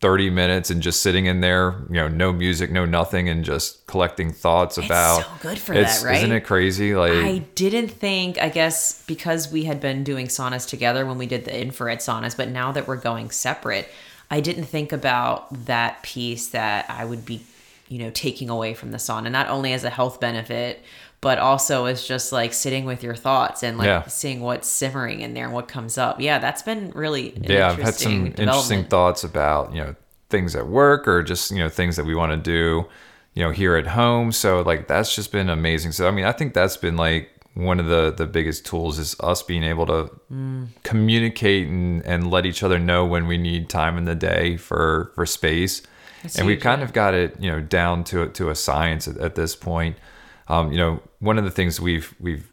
30 0.00 0.30
minutes 0.30 0.70
and 0.70 0.80
just 0.80 1.02
sitting 1.02 1.26
in 1.26 1.40
there, 1.40 1.74
you 1.88 1.96
know, 1.96 2.06
no 2.08 2.32
music, 2.32 2.70
no 2.70 2.84
nothing, 2.84 3.28
and 3.28 3.44
just 3.44 3.84
collecting 3.88 4.32
thoughts 4.32 4.78
about. 4.78 5.22
so 5.22 5.28
good 5.42 5.58
for 5.58 5.72
It's- 5.74 6.02
that, 6.02 6.06
right? 6.06 6.18
Isn't 6.18 6.30
it 6.32 6.42
crazy? 6.42 6.94
Like, 6.94 7.12
I 7.12 7.38
didn't 7.56 7.88
think, 7.88 8.38
I 8.40 8.48
guess, 8.48 9.02
because 9.08 9.50
we 9.50 9.64
had 9.64 9.80
been 9.80 10.04
doing 10.04 10.28
saunas 10.28 10.68
together 10.68 11.04
when 11.04 11.18
we 11.18 11.26
did 11.26 11.44
the 11.44 11.60
infrared 11.60 11.98
saunas, 11.98 12.36
but 12.36 12.48
now 12.48 12.70
that 12.72 12.86
we're 12.86 12.96
going 12.96 13.30
separate, 13.30 13.88
I 14.30 14.40
didn't 14.40 14.64
think 14.66 14.92
about 14.92 15.66
that 15.66 16.02
piece 16.04 16.48
that 16.48 16.86
I 16.88 17.04
would 17.04 17.24
be, 17.24 17.40
you 17.88 17.98
know, 17.98 18.10
taking 18.10 18.48
away 18.50 18.74
from 18.74 18.92
the 18.92 18.98
sauna, 18.98 19.32
not 19.32 19.48
only 19.48 19.72
as 19.72 19.82
a 19.82 19.90
health 19.90 20.20
benefit, 20.20 20.80
but 21.20 21.38
also 21.38 21.86
as 21.86 22.06
just 22.06 22.30
like 22.32 22.52
sitting 22.52 22.84
with 22.84 23.02
your 23.02 23.14
thoughts 23.14 23.62
and 23.62 23.76
like 23.78 23.86
Yeah. 23.86 24.06
seeing 24.06 24.40
what's 24.40 24.68
simmering 24.68 25.20
in 25.20 25.34
there 25.34 25.44
and 25.44 25.52
what 25.52 25.66
comes 25.68 25.98
up. 25.98 26.20
Yeah, 26.20 26.38
that's 26.38 26.62
been 26.62 26.90
really 26.94 27.34
yeah, 27.42 27.70
I've 27.70 27.78
had 27.78 27.94
some 27.94 28.26
interesting 28.28 28.84
thoughts 28.84 29.24
about 29.24 29.74
you 29.74 29.82
know 29.82 29.94
things 30.30 30.54
at 30.54 30.66
work 30.68 31.08
or 31.08 31.22
just 31.22 31.50
you 31.50 31.58
know 31.58 31.68
things 31.68 31.96
that 31.96 32.04
we 32.04 32.14
want 32.14 32.30
to 32.32 32.36
do, 32.36 32.86
you 33.34 33.42
know, 33.42 33.50
here 33.50 33.76
at 33.76 33.86
home. 33.88 34.30
So 34.32 34.60
like 34.62 34.86
that's 34.86 35.14
just 35.14 35.32
been 35.32 35.48
amazing. 35.48 35.92
So 35.92 36.06
I 36.06 36.10
mean, 36.12 36.24
I 36.24 36.32
think 36.32 36.54
that's 36.54 36.76
been 36.76 36.96
like 36.96 37.30
one 37.54 37.80
of 37.80 37.86
the 37.86 38.12
the 38.16 38.26
biggest 38.26 38.64
tools 38.64 39.00
is 39.00 39.16
us 39.20 39.42
being 39.42 39.64
able 39.64 39.86
to 39.86 40.10
Mm. 40.32 40.68
communicate 40.84 41.66
and 41.68 42.04
and 42.04 42.30
let 42.30 42.44
each 42.46 42.62
other 42.62 42.78
know 42.78 43.04
when 43.06 43.26
we 43.26 43.38
need 43.38 43.68
time 43.68 43.96
in 43.98 44.04
the 44.04 44.14
day 44.14 44.56
for 44.56 45.10
for 45.14 45.26
space. 45.26 45.82
and 46.36 46.46
we've 46.46 46.60
kind 46.60 46.80
yeah. 46.80 46.84
of 46.84 46.92
got 46.92 47.14
it, 47.14 47.36
you 47.40 47.50
know, 47.50 47.60
down 47.60 48.04
to 48.04 48.28
to 48.28 48.50
a 48.50 48.54
science 48.54 49.08
at, 49.08 49.16
at 49.18 49.34
this 49.34 49.56
point. 49.56 49.96
Um, 50.48 50.72
you 50.72 50.78
know, 50.78 51.00
one 51.20 51.38
of 51.38 51.44
the 51.44 51.50
things 51.50 51.80
we've 51.80 52.14
we've 52.18 52.50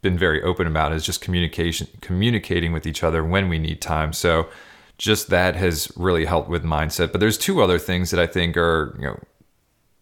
been 0.00 0.18
very 0.18 0.42
open 0.42 0.66
about 0.66 0.92
is 0.92 1.04
just 1.04 1.20
communication 1.20 1.88
communicating 2.00 2.72
with 2.72 2.86
each 2.86 3.02
other 3.02 3.24
when 3.24 3.48
we 3.48 3.58
need 3.58 3.80
time. 3.80 4.12
So 4.12 4.48
just 4.96 5.28
that 5.28 5.54
has 5.56 5.90
really 5.96 6.24
helped 6.24 6.48
with 6.48 6.64
mindset. 6.64 7.12
But 7.12 7.20
there's 7.20 7.38
two 7.38 7.62
other 7.62 7.78
things 7.78 8.10
that 8.10 8.20
i 8.20 8.26
think 8.26 8.56
are 8.56 8.94
you 8.98 9.06
know 9.06 9.20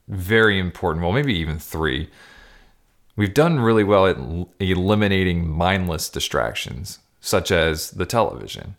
very 0.09 0.59
important. 0.59 1.03
Well 1.03 1.13
maybe 1.13 1.35
even 1.35 1.59
three. 1.59 2.09
We've 3.17 3.35
done 3.35 3.61
really 3.61 3.85
well 3.85 4.07
at 4.07 4.19
eliminating 4.61 5.49
mindless 5.49 6.11
distractions 6.11 6.99
such 7.21 7.51
as 7.51 7.91
the 7.93 8.07
television 8.07 8.77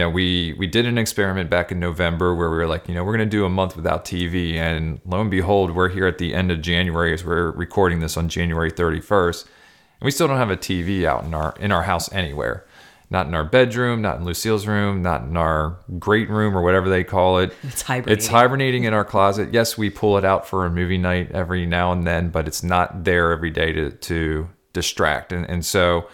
know, 0.00 0.08
we 0.08 0.54
we 0.54 0.66
did 0.66 0.86
an 0.86 0.96
experiment 0.96 1.50
back 1.50 1.70
in 1.70 1.78
November 1.78 2.34
where 2.34 2.50
we 2.50 2.56
were 2.56 2.66
like, 2.66 2.88
you 2.88 2.94
know, 2.94 3.04
we're 3.04 3.14
going 3.14 3.28
to 3.28 3.36
do 3.36 3.44
a 3.44 3.50
month 3.50 3.76
without 3.76 4.04
TV, 4.06 4.54
and 4.54 5.00
lo 5.04 5.20
and 5.20 5.30
behold, 5.30 5.74
we're 5.74 5.90
here 5.90 6.06
at 6.06 6.16
the 6.16 6.34
end 6.34 6.50
of 6.50 6.62
January 6.62 7.12
as 7.12 7.24
we're 7.24 7.50
recording 7.50 8.00
this 8.00 8.16
on 8.16 8.28
January 8.28 8.70
31st, 8.70 9.44
and 9.44 10.04
we 10.04 10.10
still 10.10 10.26
don't 10.26 10.38
have 10.38 10.50
a 10.50 10.56
TV 10.56 11.04
out 11.04 11.24
in 11.24 11.34
our 11.34 11.54
in 11.60 11.70
our 11.70 11.82
house 11.82 12.10
anywhere, 12.10 12.66
not 13.10 13.26
in 13.26 13.34
our 13.34 13.44
bedroom, 13.44 14.00
not 14.00 14.16
in 14.18 14.24
Lucille's 14.24 14.66
room, 14.66 15.02
not 15.02 15.24
in 15.24 15.36
our 15.36 15.76
great 15.98 16.30
room 16.30 16.56
or 16.56 16.62
whatever 16.62 16.88
they 16.88 17.04
call 17.04 17.38
it. 17.38 17.54
It's 17.62 17.82
hibernating. 17.82 18.12
It's 18.16 18.26
hibernating 18.28 18.84
in 18.84 18.94
our 18.94 19.04
closet. 19.04 19.52
Yes, 19.52 19.76
we 19.76 19.90
pull 19.90 20.16
it 20.16 20.24
out 20.24 20.48
for 20.48 20.64
a 20.64 20.70
movie 20.70 20.96
night 20.96 21.30
every 21.32 21.66
now 21.66 21.92
and 21.92 22.06
then, 22.06 22.30
but 22.30 22.48
it's 22.48 22.62
not 22.62 23.04
there 23.04 23.30
every 23.30 23.50
day 23.50 23.72
to 23.72 23.90
to 23.90 24.48
distract. 24.72 25.34
And 25.34 25.44
and 25.50 25.66
so, 25.66 26.08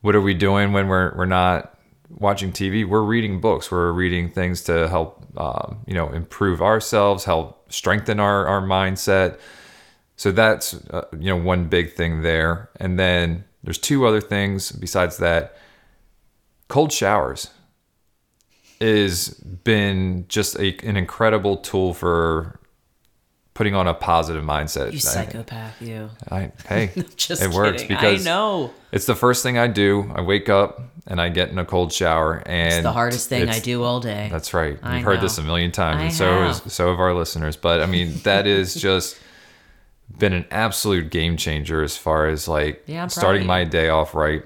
what 0.00 0.14
are 0.14 0.22
we 0.22 0.32
doing 0.32 0.72
when 0.72 0.88
we're 0.88 1.14
we're 1.14 1.26
not 1.26 1.73
watching 2.18 2.52
TV? 2.52 2.86
We're 2.86 3.02
reading 3.02 3.40
books. 3.40 3.70
We're 3.70 3.92
reading 3.92 4.30
things 4.30 4.62
to 4.64 4.88
help 4.88 5.24
um, 5.36 5.78
you 5.86 5.94
know 5.94 6.10
improve 6.10 6.62
ourselves, 6.62 7.24
help 7.24 7.72
strengthen 7.72 8.20
our 8.20 8.46
our 8.46 8.62
mindset. 8.62 9.38
So 10.16 10.30
that's 10.32 10.74
uh, 10.90 11.06
you 11.18 11.26
know 11.26 11.36
one 11.36 11.68
big 11.68 11.94
thing 11.94 12.22
there. 12.22 12.70
And 12.76 12.98
then 12.98 13.44
there's 13.62 13.78
two 13.78 14.06
other 14.06 14.20
things 14.20 14.72
besides 14.72 15.16
that. 15.18 15.56
Cold 16.68 16.92
showers 16.92 17.50
is 18.80 19.28
been 19.34 20.24
just 20.28 20.58
a, 20.58 20.76
an 20.86 20.96
incredible 20.96 21.58
tool 21.58 21.94
for 21.94 22.58
putting 23.54 23.74
on 23.74 23.86
a 23.86 23.94
positive 23.94 24.44
mindset. 24.44 24.90
You 24.92 24.96
I- 24.96 25.00
psychopath, 25.00 25.80
you. 25.80 26.10
I, 26.30 26.52
hey, 26.68 26.90
Just 27.16 27.42
it 27.42 27.50
works 27.50 27.84
because 27.84 28.26
I 28.26 28.28
know. 28.30 28.72
it's 28.92 29.06
the 29.06 29.14
first 29.14 29.42
thing 29.42 29.58
I 29.58 29.68
do. 29.68 30.10
I 30.14 30.20
wake 30.22 30.48
up 30.48 30.80
and 31.06 31.20
I 31.20 31.28
get 31.28 31.50
in 31.50 31.58
a 31.58 31.64
cold 31.64 31.92
shower, 31.92 32.42
and 32.46 32.72
It's 32.74 32.82
the 32.82 32.92
hardest 32.92 33.28
thing 33.28 33.48
I 33.48 33.58
do 33.58 33.82
all 33.82 34.00
day. 34.00 34.28
That's 34.30 34.54
right. 34.54 34.78
I 34.82 34.96
You've 34.96 35.04
heard 35.04 35.16
know. 35.16 35.22
this 35.22 35.38
a 35.38 35.42
million 35.42 35.70
times, 35.72 36.00
I 36.00 36.04
and 36.04 36.14
so 36.14 36.42
have. 36.42 36.66
is 36.66 36.72
so 36.72 36.90
have 36.90 37.00
our 37.00 37.14
listeners. 37.14 37.56
But 37.56 37.80
I 37.82 37.86
mean, 37.86 38.18
that 38.24 38.46
is 38.46 38.74
just 38.88 39.18
been 40.18 40.32
an 40.32 40.46
absolute 40.50 41.10
game 41.10 41.36
changer 41.36 41.82
as 41.82 41.96
far 41.96 42.26
as 42.28 42.46
like 42.48 42.82
Yeah, 42.86 43.06
starting 43.08 43.46
my 43.46 43.64
day 43.64 43.88
off 43.88 44.14
right. 44.14 44.42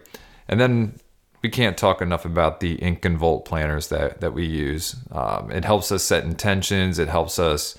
And 0.48 0.58
then 0.60 0.98
we 1.42 1.48
can't 1.50 1.76
talk 1.76 2.00
enough 2.02 2.24
about 2.24 2.60
the 2.60 2.74
Ink+Volt 2.76 3.44
planners 3.44 3.88
that 3.88 4.20
that 4.20 4.32
we 4.32 4.44
use. 4.46 4.96
Um, 5.12 5.50
it 5.50 5.64
helps 5.64 5.92
us 5.92 6.02
set 6.02 6.24
intentions. 6.24 6.98
It 6.98 7.08
helps 7.08 7.38
us 7.38 7.76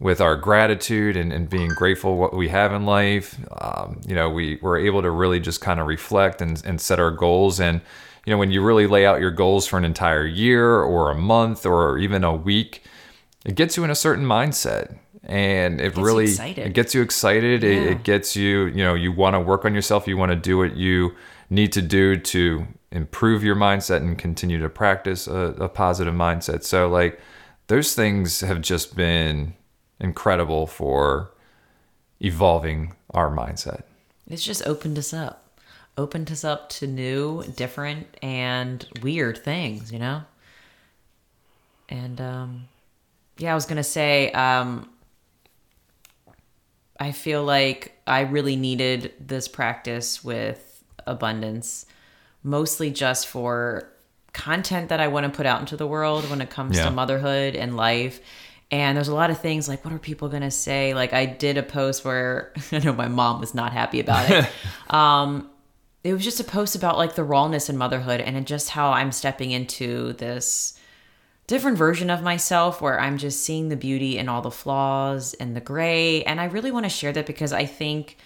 with 0.00 0.20
our 0.20 0.36
gratitude 0.36 1.16
and, 1.16 1.32
and 1.32 1.50
being 1.50 1.70
grateful 1.70 2.16
what 2.16 2.34
we 2.34 2.48
have 2.48 2.72
in 2.72 2.86
life. 2.86 3.36
Um, 3.60 4.00
you 4.06 4.14
know, 4.14 4.30
we 4.30 4.58
we're 4.62 4.78
able 4.78 5.02
to 5.02 5.10
really 5.10 5.40
just 5.40 5.60
kind 5.60 5.80
of 5.80 5.86
reflect 5.86 6.40
and, 6.40 6.62
and 6.64 6.80
set 6.80 7.00
our 7.00 7.10
goals. 7.10 7.58
And 7.58 7.80
you 8.24 8.32
know, 8.32 8.38
when 8.38 8.50
you 8.50 8.62
really 8.62 8.86
lay 8.86 9.06
out 9.06 9.20
your 9.20 9.30
goals 9.30 9.66
for 9.66 9.76
an 9.78 9.84
entire 9.84 10.26
year 10.26 10.80
or 10.80 11.10
a 11.10 11.14
month 11.14 11.66
or 11.66 11.98
even 11.98 12.22
a 12.24 12.34
week, 12.34 12.82
it 13.44 13.54
gets 13.54 13.76
you 13.76 13.84
in 13.84 13.90
a 13.90 13.94
certain 13.94 14.24
mindset. 14.24 14.98
And 15.24 15.80
it 15.80 15.96
you 15.96 16.04
really 16.04 16.24
excited. 16.24 16.66
it 16.66 16.74
gets 16.74 16.94
you 16.94 17.02
excited. 17.02 17.64
It, 17.64 17.82
it 17.82 18.02
gets 18.02 18.36
you, 18.36 18.66
you 18.66 18.84
know, 18.84 18.94
you 18.94 19.12
want 19.12 19.34
to 19.34 19.40
work 19.40 19.64
on 19.64 19.74
yourself. 19.74 20.06
You 20.06 20.16
want 20.16 20.30
to 20.30 20.36
do 20.36 20.58
what 20.58 20.76
you 20.76 21.14
need 21.50 21.72
to 21.72 21.82
do 21.82 22.16
to 22.16 22.66
improve 22.92 23.42
your 23.42 23.56
mindset 23.56 23.98
and 23.98 24.16
continue 24.16 24.58
to 24.60 24.68
practice 24.68 25.26
a, 25.26 25.54
a 25.58 25.68
positive 25.68 26.14
mindset. 26.14 26.62
So 26.62 26.88
like 26.88 27.20
those 27.66 27.94
things 27.94 28.40
have 28.40 28.62
just 28.62 28.96
been 28.96 29.54
incredible 30.00 30.66
for 30.66 31.30
evolving 32.20 32.94
our 33.10 33.30
mindset. 33.30 33.82
It's 34.28 34.44
just 34.44 34.66
opened 34.66 34.98
us 34.98 35.12
up. 35.12 35.44
Opened 35.96 36.30
us 36.30 36.44
up 36.44 36.68
to 36.70 36.86
new, 36.86 37.42
different, 37.56 38.06
and 38.22 38.86
weird 39.02 39.38
things, 39.38 39.92
you 39.92 39.98
know? 39.98 40.22
And 41.88 42.20
um 42.20 42.68
yeah, 43.38 43.52
I 43.52 43.54
was 43.54 43.66
gonna 43.66 43.84
say, 43.84 44.30
um 44.32 44.88
I 47.00 47.12
feel 47.12 47.44
like 47.44 47.96
I 48.06 48.20
really 48.22 48.56
needed 48.56 49.12
this 49.20 49.46
practice 49.46 50.24
with 50.24 50.82
abundance, 51.06 51.86
mostly 52.42 52.90
just 52.90 53.28
for 53.28 53.88
content 54.32 54.88
that 54.88 55.00
I 55.00 55.08
want 55.08 55.24
to 55.24 55.30
put 55.36 55.46
out 55.46 55.60
into 55.60 55.76
the 55.76 55.86
world 55.86 56.28
when 56.28 56.40
it 56.40 56.50
comes 56.50 56.76
Yeah. 56.76 56.84
to 56.86 56.90
motherhood 56.90 57.54
and 57.56 57.76
life. 57.76 58.20
And 58.70 58.96
there's 58.96 59.08
a 59.08 59.14
lot 59.14 59.30
of 59.30 59.40
things 59.40 59.66
like, 59.66 59.84
what 59.84 59.94
are 59.94 59.98
people 59.98 60.28
going 60.28 60.42
to 60.42 60.50
say? 60.50 60.92
Like, 60.92 61.14
I 61.14 61.24
did 61.24 61.56
a 61.56 61.62
post 61.62 62.04
where 62.04 62.52
I 62.72 62.78
know 62.80 62.92
my 62.92 63.08
mom 63.08 63.40
was 63.40 63.54
not 63.54 63.72
happy 63.72 64.00
about 64.00 64.30
it. 64.30 64.50
um, 64.94 65.50
it 66.04 66.12
was 66.12 66.22
just 66.22 66.40
a 66.40 66.44
post 66.44 66.76
about 66.76 66.96
like 66.96 67.14
the 67.14 67.24
rawness 67.24 67.68
in 67.68 67.76
motherhood 67.76 68.20
and 68.20 68.46
just 68.46 68.70
how 68.70 68.92
I'm 68.92 69.12
stepping 69.12 69.50
into 69.50 70.12
this 70.14 70.78
different 71.46 71.78
version 71.78 72.10
of 72.10 72.22
myself 72.22 72.80
where 72.80 73.00
I'm 73.00 73.18
just 73.18 73.42
seeing 73.42 73.68
the 73.68 73.76
beauty 73.76 74.18
in 74.18 74.28
all 74.28 74.42
the 74.42 74.50
flaws 74.50 75.34
and 75.34 75.56
the 75.56 75.60
gray. 75.60 76.22
And 76.22 76.40
I 76.40 76.44
really 76.44 76.70
want 76.70 76.84
to 76.84 76.90
share 76.90 77.12
that 77.12 77.26
because 77.26 77.52
I 77.52 77.64
think 77.64 78.18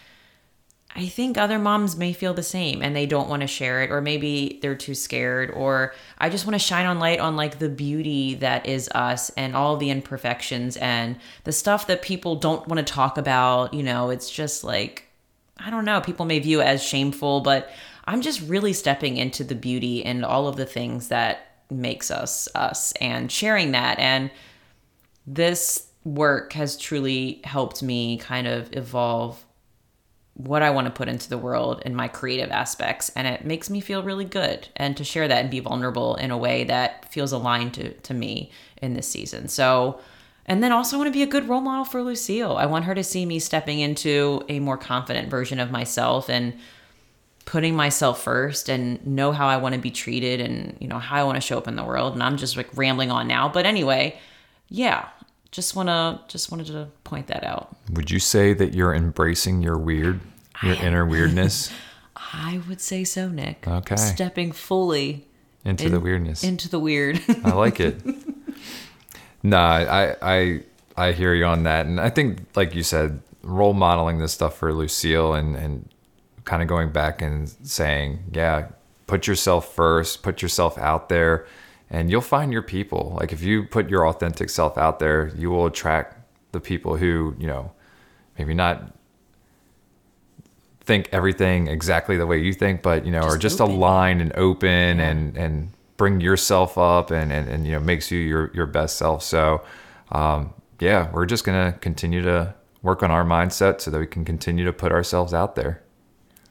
I 0.94 1.06
think 1.06 1.38
other 1.38 1.58
moms 1.58 1.96
may 1.96 2.12
feel 2.12 2.34
the 2.34 2.42
same 2.42 2.82
and 2.82 2.94
they 2.94 3.06
don't 3.06 3.28
want 3.28 3.40
to 3.40 3.46
share 3.46 3.82
it, 3.82 3.90
or 3.90 4.02
maybe 4.02 4.58
they're 4.60 4.74
too 4.74 4.94
scared, 4.94 5.50
or 5.50 5.94
I 6.18 6.28
just 6.28 6.44
want 6.44 6.54
to 6.54 6.58
shine 6.58 6.84
on 6.84 6.98
light 6.98 7.18
on 7.18 7.34
like 7.34 7.58
the 7.58 7.70
beauty 7.70 8.34
that 8.34 8.66
is 8.66 8.90
us 8.94 9.30
and 9.30 9.56
all 9.56 9.78
the 9.78 9.88
imperfections 9.88 10.76
and 10.76 11.16
the 11.44 11.52
stuff 11.52 11.86
that 11.86 12.02
people 12.02 12.36
don't 12.36 12.68
want 12.68 12.86
to 12.86 12.92
talk 12.92 13.16
about. 13.16 13.72
You 13.72 13.82
know, 13.82 14.10
it's 14.10 14.30
just 14.30 14.64
like, 14.64 15.08
I 15.56 15.70
don't 15.70 15.86
know, 15.86 16.02
people 16.02 16.26
may 16.26 16.40
view 16.40 16.60
it 16.60 16.66
as 16.66 16.82
shameful, 16.82 17.40
but 17.40 17.70
I'm 18.04 18.20
just 18.20 18.42
really 18.42 18.74
stepping 18.74 19.16
into 19.16 19.44
the 19.44 19.54
beauty 19.54 20.04
and 20.04 20.24
all 20.24 20.46
of 20.46 20.56
the 20.56 20.66
things 20.66 21.08
that 21.08 21.56
makes 21.70 22.10
us 22.10 22.48
us 22.54 22.92
and 23.00 23.32
sharing 23.32 23.72
that. 23.72 23.98
And 23.98 24.30
this 25.26 25.88
work 26.04 26.52
has 26.52 26.76
truly 26.76 27.40
helped 27.44 27.82
me 27.82 28.18
kind 28.18 28.46
of 28.46 28.68
evolve 28.76 29.42
what 30.34 30.62
I 30.62 30.70
want 30.70 30.86
to 30.86 30.92
put 30.92 31.08
into 31.08 31.28
the 31.28 31.38
world 31.38 31.82
in 31.84 31.94
my 31.94 32.08
creative 32.08 32.50
aspects. 32.50 33.10
And 33.10 33.26
it 33.26 33.44
makes 33.44 33.68
me 33.68 33.80
feel 33.80 34.02
really 34.02 34.24
good 34.24 34.68
and 34.76 34.96
to 34.96 35.04
share 35.04 35.28
that 35.28 35.40
and 35.42 35.50
be 35.50 35.60
vulnerable 35.60 36.16
in 36.16 36.30
a 36.30 36.38
way 36.38 36.64
that 36.64 37.12
feels 37.12 37.32
aligned 37.32 37.74
to, 37.74 37.92
to 37.92 38.14
me 38.14 38.50
in 38.80 38.94
this 38.94 39.06
season. 39.06 39.48
So, 39.48 40.00
and 40.46 40.62
then 40.62 40.72
also 40.72 40.96
want 40.96 41.08
to 41.08 41.12
be 41.12 41.22
a 41.22 41.26
good 41.26 41.48
role 41.48 41.60
model 41.60 41.84
for 41.84 42.02
Lucille. 42.02 42.56
I 42.56 42.66
want 42.66 42.86
her 42.86 42.94
to 42.94 43.04
see 43.04 43.26
me 43.26 43.38
stepping 43.38 43.80
into 43.80 44.42
a 44.48 44.58
more 44.58 44.78
confident 44.78 45.28
version 45.28 45.60
of 45.60 45.70
myself 45.70 46.28
and 46.28 46.54
putting 47.44 47.76
myself 47.76 48.22
first 48.22 48.68
and 48.68 49.04
know 49.06 49.32
how 49.32 49.48
I 49.48 49.58
want 49.58 49.74
to 49.74 49.80
be 49.80 49.90
treated 49.90 50.40
and, 50.40 50.76
you 50.80 50.88
know, 50.88 50.98
how 50.98 51.16
I 51.16 51.24
want 51.24 51.36
to 51.36 51.40
show 51.40 51.58
up 51.58 51.68
in 51.68 51.76
the 51.76 51.84
world. 51.84 52.14
And 52.14 52.22
I'm 52.22 52.36
just 52.36 52.56
like 52.56 52.68
rambling 52.76 53.10
on 53.10 53.28
now. 53.28 53.48
But 53.48 53.66
anyway, 53.66 54.18
yeah, 54.68 55.08
just 55.52 55.76
want 55.76 55.88
to, 55.88 56.20
just 56.26 56.50
wanted 56.50 56.66
to 56.68 56.88
point 57.04 57.28
that 57.28 57.44
out. 57.44 57.76
Would 57.92 58.10
you 58.10 58.18
say 58.18 58.52
that 58.54 58.74
you're 58.74 58.94
embracing 58.94 59.62
your 59.62 59.78
weird, 59.78 60.20
your 60.62 60.74
inner 60.74 61.06
weirdness 61.06 61.70
I 62.32 62.60
would 62.68 62.80
say 62.80 63.04
so, 63.04 63.28
Nick. 63.28 63.66
Okay. 63.66 63.96
Stepping 63.96 64.52
fully 64.52 65.26
into 65.64 65.86
in- 65.86 65.92
the 65.92 66.00
weirdness? 66.00 66.44
into 66.44 66.68
the 66.68 66.78
weird. 66.78 67.20
I 67.44 67.52
like 67.52 67.80
it. 67.80 68.00
nah, 69.42 69.76
I 69.76 70.16
I 70.22 70.60
I 70.96 71.12
hear 71.12 71.34
you 71.34 71.44
on 71.44 71.64
that, 71.64 71.86
and 71.86 72.00
I 72.00 72.10
think, 72.10 72.40
like 72.54 72.74
you 72.74 72.82
said, 72.82 73.20
role 73.42 73.72
modeling 73.72 74.18
this 74.18 74.32
stuff 74.32 74.56
for 74.56 74.72
Lucille, 74.72 75.34
and 75.34 75.56
and 75.56 75.88
kind 76.44 76.62
of 76.62 76.68
going 76.68 76.90
back 76.90 77.22
and 77.22 77.48
saying, 77.62 78.18
yeah, 78.32 78.68
put 79.06 79.26
yourself 79.26 79.74
first, 79.74 80.22
put 80.22 80.42
yourself 80.42 80.76
out 80.78 81.08
there, 81.08 81.46
and 81.92 82.10
you'll 82.10 82.20
find 82.22 82.52
your 82.52 82.62
people. 82.62 83.16
Like 83.20 83.32
if 83.32 83.42
you 83.42 83.62
put 83.64 83.88
your 83.88 84.08
authentic 84.08 84.50
self 84.50 84.76
out 84.76 84.98
there, 84.98 85.30
you 85.36 85.50
will 85.50 85.66
attract 85.66 86.18
the 86.52 86.58
people 86.60 86.96
who 86.96 87.36
you 87.38 87.46
know, 87.46 87.70
maybe 88.36 88.54
not 88.54 88.92
think 90.80 91.08
everything 91.12 91.68
exactly 91.68 92.16
the 92.16 92.26
way 92.26 92.38
you 92.38 92.52
think, 92.52 92.82
but 92.82 93.04
you 93.06 93.12
know, 93.12 93.20
are 93.20 93.36
Just 93.36 93.58
just 93.58 93.60
open. 93.60 93.76
aligned 93.76 94.20
and 94.20 94.32
open 94.36 94.98
and 94.98 95.36
and 95.36 95.70
bring 95.96 96.20
yourself 96.20 96.76
up 96.78 97.10
and, 97.12 97.32
and 97.32 97.48
and 97.48 97.66
you 97.66 97.72
know 97.72 97.80
makes 97.80 98.10
you 98.10 98.18
your 98.18 98.50
your 98.54 98.66
best 98.66 98.96
self. 98.96 99.22
So 99.22 99.62
um, 100.10 100.52
yeah, 100.80 101.10
we're 101.12 101.26
just 101.26 101.44
gonna 101.44 101.72
continue 101.80 102.22
to 102.22 102.54
work 102.82 103.02
on 103.04 103.10
our 103.12 103.24
mindset 103.24 103.80
so 103.80 103.90
that 103.92 103.98
we 104.00 104.06
can 104.08 104.24
continue 104.24 104.64
to 104.64 104.72
put 104.72 104.90
ourselves 104.90 105.32
out 105.32 105.54
there. 105.54 105.82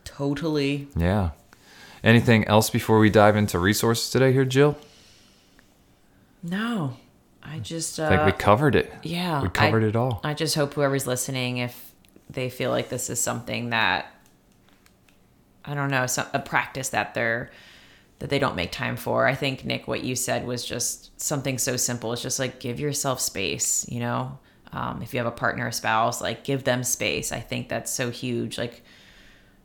totally. 0.06 0.88
Yeah. 0.96 1.32
Anything 2.04 2.48
else 2.48 2.70
before 2.70 3.00
we 3.00 3.10
dive 3.10 3.36
into 3.36 3.60
resources 3.60 4.10
today 4.10 4.32
here, 4.34 4.46
Jill? 4.46 4.76
No, 6.44 6.98
I 7.44 7.60
just, 7.60 8.00
uh, 8.00 8.10
think 8.10 8.26
we 8.26 8.32
covered 8.32 8.76
it. 8.76 8.92
yeah, 9.04 9.42
We 9.42 9.50
covered 9.50 9.84
I- 9.84 9.88
it 9.88 9.96
all. 9.96 10.22
I 10.24 10.34
just 10.34 10.56
hope 10.56 10.74
whoever's 10.74 11.06
listening, 11.08 11.58
if 11.58 11.94
they 12.30 12.50
feel 12.50 12.72
like 12.72 12.90
this 12.90 13.10
is 13.10 13.20
something 13.20 13.70
that 13.72 14.08
I 15.64 15.76
don't 15.76 15.92
know, 15.92 16.08
some, 16.08 16.26
a 16.34 16.40
practice 16.40 16.90
that 16.90 17.14
they're 17.14 17.52
that 18.20 18.30
they 18.30 18.40
don't 18.40 18.56
make 18.56 18.72
time 18.72 18.96
for. 18.98 19.28
I 19.28 19.34
think 19.36 19.66
Nick, 19.66 19.88
what 19.88 20.04
you 20.04 20.16
said 20.16 20.46
was 20.46 20.64
just 20.66 21.20
something 21.22 21.58
so 21.58 21.76
simple. 21.78 22.14
It's 22.14 22.22
just 22.22 22.40
like 22.40 22.60
give 22.60 22.80
yourself 22.80 23.20
space. 23.20 23.86
You 23.90 24.00
know, 24.00 24.40
um, 24.72 25.02
if 25.04 25.14
you 25.14 25.20
have 25.20 25.28
a 25.28 25.32
partner, 25.32 25.68
a 25.68 25.74
spouse, 25.74 26.22
like 26.22 26.44
give 26.44 26.64
them 26.64 26.84
space. 26.84 27.32
I 27.32 27.40
think 27.42 27.70
that's 27.70 27.92
so 27.92 28.10
huge. 28.10 28.58
Like. 28.58 28.84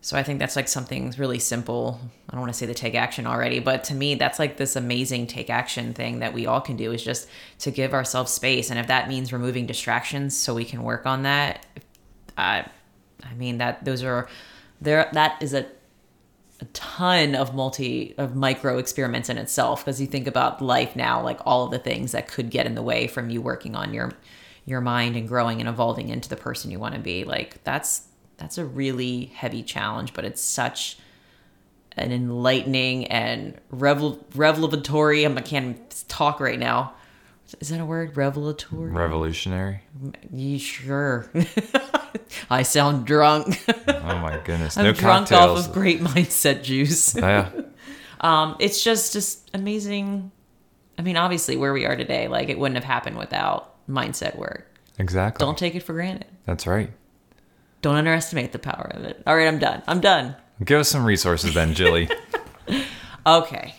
So 0.06 0.16
I 0.16 0.22
think 0.22 0.38
that's 0.38 0.54
like 0.54 0.68
something 0.68 1.12
really 1.18 1.40
simple. 1.40 2.00
I 2.30 2.32
don't 2.32 2.40
want 2.40 2.52
to 2.52 2.56
say 2.56 2.64
the 2.64 2.74
take 2.74 2.94
action 2.94 3.26
already, 3.26 3.58
but 3.58 3.82
to 3.84 3.94
me, 3.94 4.14
that's 4.14 4.38
like 4.38 4.56
this 4.56 4.76
amazing 4.76 5.26
take 5.26 5.50
action 5.50 5.94
thing 5.94 6.20
that 6.20 6.32
we 6.32 6.46
all 6.46 6.60
can 6.60 6.76
do 6.76 6.92
is 6.92 7.02
just 7.02 7.28
to 7.58 7.72
give 7.72 7.92
ourselves 7.92 8.30
space. 8.30 8.70
And 8.70 8.78
if 8.78 8.86
that 8.86 9.08
means 9.08 9.32
removing 9.32 9.66
distractions 9.66 10.36
so 10.36 10.54
we 10.54 10.64
can 10.64 10.84
work 10.84 11.06
on 11.06 11.24
that, 11.24 11.66
I, 12.38 12.66
I 13.24 13.34
mean 13.34 13.58
that 13.58 13.84
those 13.84 14.04
are 14.04 14.28
there. 14.80 15.10
That 15.12 15.42
is 15.42 15.52
a 15.54 15.66
a 16.60 16.66
ton 16.66 17.34
of 17.34 17.52
multi 17.52 18.14
of 18.16 18.36
micro 18.36 18.78
experiments 18.78 19.28
in 19.28 19.38
itself 19.38 19.84
because 19.84 20.00
you 20.00 20.06
think 20.06 20.28
about 20.28 20.62
life 20.62 20.94
now 20.94 21.20
like 21.20 21.40
all 21.44 21.64
of 21.64 21.72
the 21.72 21.78
things 21.80 22.12
that 22.12 22.28
could 22.28 22.48
get 22.48 22.64
in 22.64 22.76
the 22.76 22.82
way 22.82 23.08
from 23.08 23.28
you 23.28 23.42
working 23.42 23.74
on 23.74 23.92
your 23.92 24.12
your 24.64 24.80
mind 24.80 25.16
and 25.16 25.28
growing 25.28 25.60
and 25.60 25.68
evolving 25.68 26.08
into 26.08 26.30
the 26.30 26.36
person 26.36 26.70
you 26.70 26.78
want 26.78 26.94
to 26.94 27.00
be 27.00 27.24
like 27.24 27.62
that's 27.64 28.05
that's 28.38 28.58
a 28.58 28.64
really 28.64 29.26
heavy 29.34 29.62
challenge 29.62 30.12
but 30.14 30.24
it's 30.24 30.40
such 30.42 30.98
an 31.96 32.12
enlightening 32.12 33.06
and 33.06 33.54
revel 33.70 34.24
revelatory 34.34 35.22
I'm- 35.24 35.38
i 35.38 35.40
can't 35.40 36.04
talk 36.08 36.40
right 36.40 36.58
now 36.58 36.92
is 37.60 37.68
that 37.68 37.80
a 37.80 37.84
word 37.84 38.16
revelatory 38.16 38.90
Revolutionary. 38.90 39.82
you 40.32 40.58
sure 40.58 41.30
i 42.50 42.62
sound 42.62 43.06
drunk 43.06 43.62
Oh 43.88 44.18
my 44.18 44.40
goodness. 44.44 44.76
i'm 44.78 44.84
no 44.84 44.92
drunk 44.92 45.28
cocktails. 45.28 45.60
off 45.60 45.66
of 45.68 45.72
great 45.72 46.00
mindset 46.00 46.62
juice 46.62 47.14
yeah. 47.16 47.50
um, 48.20 48.56
it's 48.58 48.82
just 48.82 49.12
just 49.12 49.50
amazing. 49.54 50.30
I 50.98 51.02
mean, 51.02 51.18
obviously, 51.18 51.56
where 51.58 51.74
we 51.74 51.84
are 51.84 51.94
today, 51.94 52.26
like 52.26 52.48
it 52.48 52.58
wouldn't 52.58 52.76
have 52.76 52.84
happened 52.84 53.18
without 53.18 53.86
mindset 53.86 54.36
work. 54.36 54.66
Exactly. 54.98 55.44
Don't 55.44 55.58
take 55.58 55.74
it 55.74 55.82
for 55.82 55.92
granted. 55.92 56.24
That's 56.46 56.66
right. 56.66 56.90
Don't 57.82 57.96
underestimate 57.96 58.52
the 58.52 58.58
power 58.58 58.90
of 58.94 59.04
it. 59.04 59.22
All 59.26 59.36
right, 59.36 59.46
I'm 59.46 59.58
done. 59.58 59.82
I'm 59.86 60.00
done. 60.00 60.34
Give 60.64 60.80
us 60.80 60.88
some 60.88 61.04
resources 61.04 61.54
then, 61.54 61.74
Jilly. 61.74 62.08
Okay. 63.26 63.74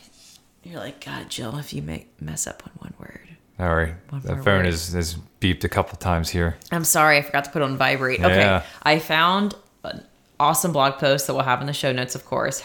You're 0.64 0.80
like, 0.80 1.04
God, 1.06 1.30
Jill, 1.30 1.58
if 1.58 1.72
you 1.72 1.82
make 1.82 2.22
mess 2.22 2.48
up 2.48 2.64
on 2.66 2.72
one 2.80 2.94
word. 3.00 3.22
All 3.60 3.74
right. 3.74 3.94
One 4.10 4.22
The 4.22 4.36
phone 4.36 4.58
word. 4.64 4.66
is, 4.68 4.94
is 4.94 5.16
beeped 5.40 5.64
a 5.64 5.70
couple 5.70 5.98
times 5.98 6.30
here. 6.30 6.58
I'm 6.70 6.84
sorry, 6.84 7.18
I 7.18 7.22
forgot 7.22 7.46
to 7.46 7.52
put 7.52 7.62
on 7.62 7.78
vibrate. 7.78 8.20
Okay. 8.20 8.40
Yeah. 8.42 8.64
I 8.84 9.00
found 9.00 9.56
an 9.86 10.04
awesome 10.38 10.74
blog 10.74 10.96
post 11.00 11.28
that 11.28 11.34
we'll 11.34 11.44
have 11.44 11.62
in 11.62 11.68
the 11.68 11.74
show 11.74 11.94
notes, 11.94 12.14
of 12.14 12.26
course, 12.26 12.62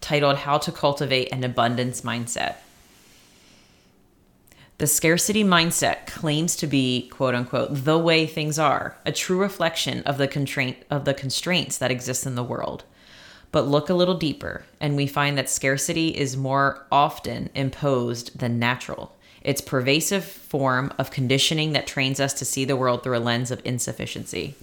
titled 0.00 0.38
How 0.38 0.58
to 0.58 0.72
Cultivate 0.72 1.28
an 1.32 1.44
Abundance 1.44 2.00
Mindset. 2.00 2.56
The 4.78 4.86
scarcity 4.86 5.42
mindset 5.42 6.06
claims 6.06 6.54
to 6.54 6.68
be, 6.68 7.08
quote 7.08 7.34
unquote, 7.34 7.84
the 7.84 7.98
way 7.98 8.26
things 8.26 8.60
are, 8.60 8.96
a 9.04 9.10
true 9.10 9.36
reflection 9.36 10.04
of 10.04 10.18
the 10.18 10.28
constraint 10.28 10.76
of 10.88 11.04
the 11.04 11.14
constraints 11.14 11.78
that 11.78 11.90
exist 11.90 12.24
in 12.24 12.36
the 12.36 12.44
world. 12.44 12.84
But 13.50 13.66
look 13.66 13.90
a 13.90 13.94
little 13.94 14.14
deeper, 14.14 14.62
and 14.80 14.94
we 14.94 15.08
find 15.08 15.36
that 15.36 15.50
scarcity 15.50 16.16
is 16.16 16.36
more 16.36 16.86
often 16.92 17.50
imposed 17.56 18.38
than 18.38 18.60
natural. 18.60 19.16
It's 19.42 19.60
pervasive 19.60 20.24
form 20.24 20.92
of 20.96 21.10
conditioning 21.10 21.72
that 21.72 21.88
trains 21.88 22.20
us 22.20 22.32
to 22.34 22.44
see 22.44 22.64
the 22.64 22.76
world 22.76 23.02
through 23.02 23.18
a 23.18 23.18
lens 23.18 23.50
of 23.50 23.60
insufficiency. 23.64 24.54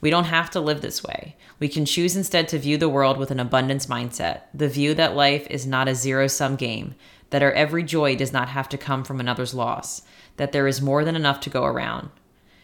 We 0.00 0.10
don't 0.10 0.24
have 0.24 0.50
to 0.50 0.60
live 0.60 0.82
this 0.82 1.02
way. 1.02 1.36
We 1.58 1.68
can 1.68 1.86
choose 1.86 2.16
instead 2.16 2.48
to 2.48 2.58
view 2.58 2.76
the 2.76 2.88
world 2.88 3.18
with 3.18 3.30
an 3.30 3.40
abundance 3.40 3.86
mindset, 3.86 4.42
the 4.52 4.68
view 4.68 4.94
that 4.94 5.16
life 5.16 5.46
is 5.48 5.66
not 5.66 5.88
a 5.88 5.94
zero 5.94 6.26
sum 6.26 6.56
game, 6.56 6.94
that 7.30 7.42
our 7.42 7.52
every 7.52 7.82
joy 7.82 8.14
does 8.14 8.32
not 8.32 8.48
have 8.48 8.68
to 8.70 8.78
come 8.78 9.04
from 9.04 9.20
another's 9.20 9.54
loss, 9.54 10.02
that 10.36 10.52
there 10.52 10.66
is 10.66 10.82
more 10.82 11.04
than 11.04 11.16
enough 11.16 11.40
to 11.40 11.50
go 11.50 11.64
around. 11.64 12.10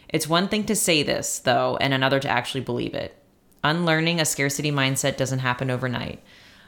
It's 0.09 0.29
one 0.29 0.49
thing 0.49 0.64
to 0.64 0.77
say 0.77 1.03
this, 1.03 1.38
though, 1.38 1.79
and 1.81 1.95
another 1.95 2.21
to 2.21 2.29
actually 2.29 2.61
believe 2.61 2.95
it. 2.95 3.16
Unlearning 3.64 4.21
a 4.21 4.25
scarcity 4.25 4.71
mindset 4.71 5.16
doesn't 5.16 5.38
happen 5.38 5.71
overnight. 5.71 6.23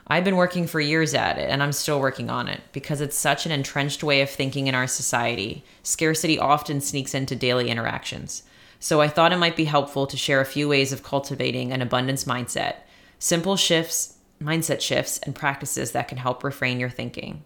I've 0.06 0.24
been 0.24 0.36
working 0.36 0.66
for 0.66 0.80
years 0.80 1.14
at 1.14 1.38
it, 1.38 1.50
and 1.50 1.62
I'm 1.62 1.72
still 1.72 2.00
working 2.00 2.30
on 2.30 2.48
it 2.48 2.60
because 2.72 3.00
it's 3.00 3.16
such 3.16 3.46
an 3.46 3.52
entrenched 3.52 4.02
way 4.02 4.20
of 4.20 4.30
thinking 4.30 4.66
in 4.66 4.74
our 4.74 4.86
society. 4.86 5.64
Scarcity 5.82 6.38
often 6.38 6.80
sneaks 6.80 7.14
into 7.14 7.36
daily 7.36 7.70
interactions. 7.70 8.42
So 8.84 9.00
I 9.00 9.08
thought 9.08 9.32
it 9.32 9.38
might 9.38 9.56
be 9.56 9.64
helpful 9.64 10.06
to 10.06 10.14
share 10.14 10.42
a 10.42 10.44
few 10.44 10.68
ways 10.68 10.92
of 10.92 11.02
cultivating 11.02 11.72
an 11.72 11.80
abundance 11.80 12.24
mindset, 12.24 12.80
simple 13.18 13.56
shifts, 13.56 14.18
mindset 14.38 14.82
shifts, 14.82 15.16
and 15.22 15.34
practices 15.34 15.92
that 15.92 16.06
can 16.06 16.18
help 16.18 16.44
refrain 16.44 16.78
your 16.78 16.90
thinking. 16.90 17.44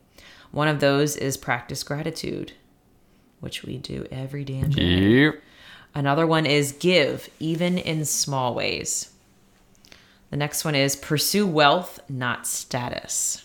One 0.51 0.67
of 0.67 0.81
those 0.81 1.15
is 1.15 1.37
practice 1.37 1.85
gratitude, 1.85 2.55
which 3.39 3.63
we 3.63 3.79
do 3.79 4.05
every 4.11 4.43
damn 4.43 4.71
day. 4.71 4.83
Yep. 4.83 5.35
Another 5.95 6.27
one 6.27 6.45
is 6.45 6.73
give, 6.73 7.31
even 7.39 7.79
in 7.79 8.05
small 8.05 8.53
ways. 8.53 9.13
The 10.31 10.37
next 10.37 10.65
one 10.65 10.75
is 10.75 10.97
pursue 10.97 11.47
wealth, 11.47 12.01
not 12.09 12.49
status. 12.49 13.45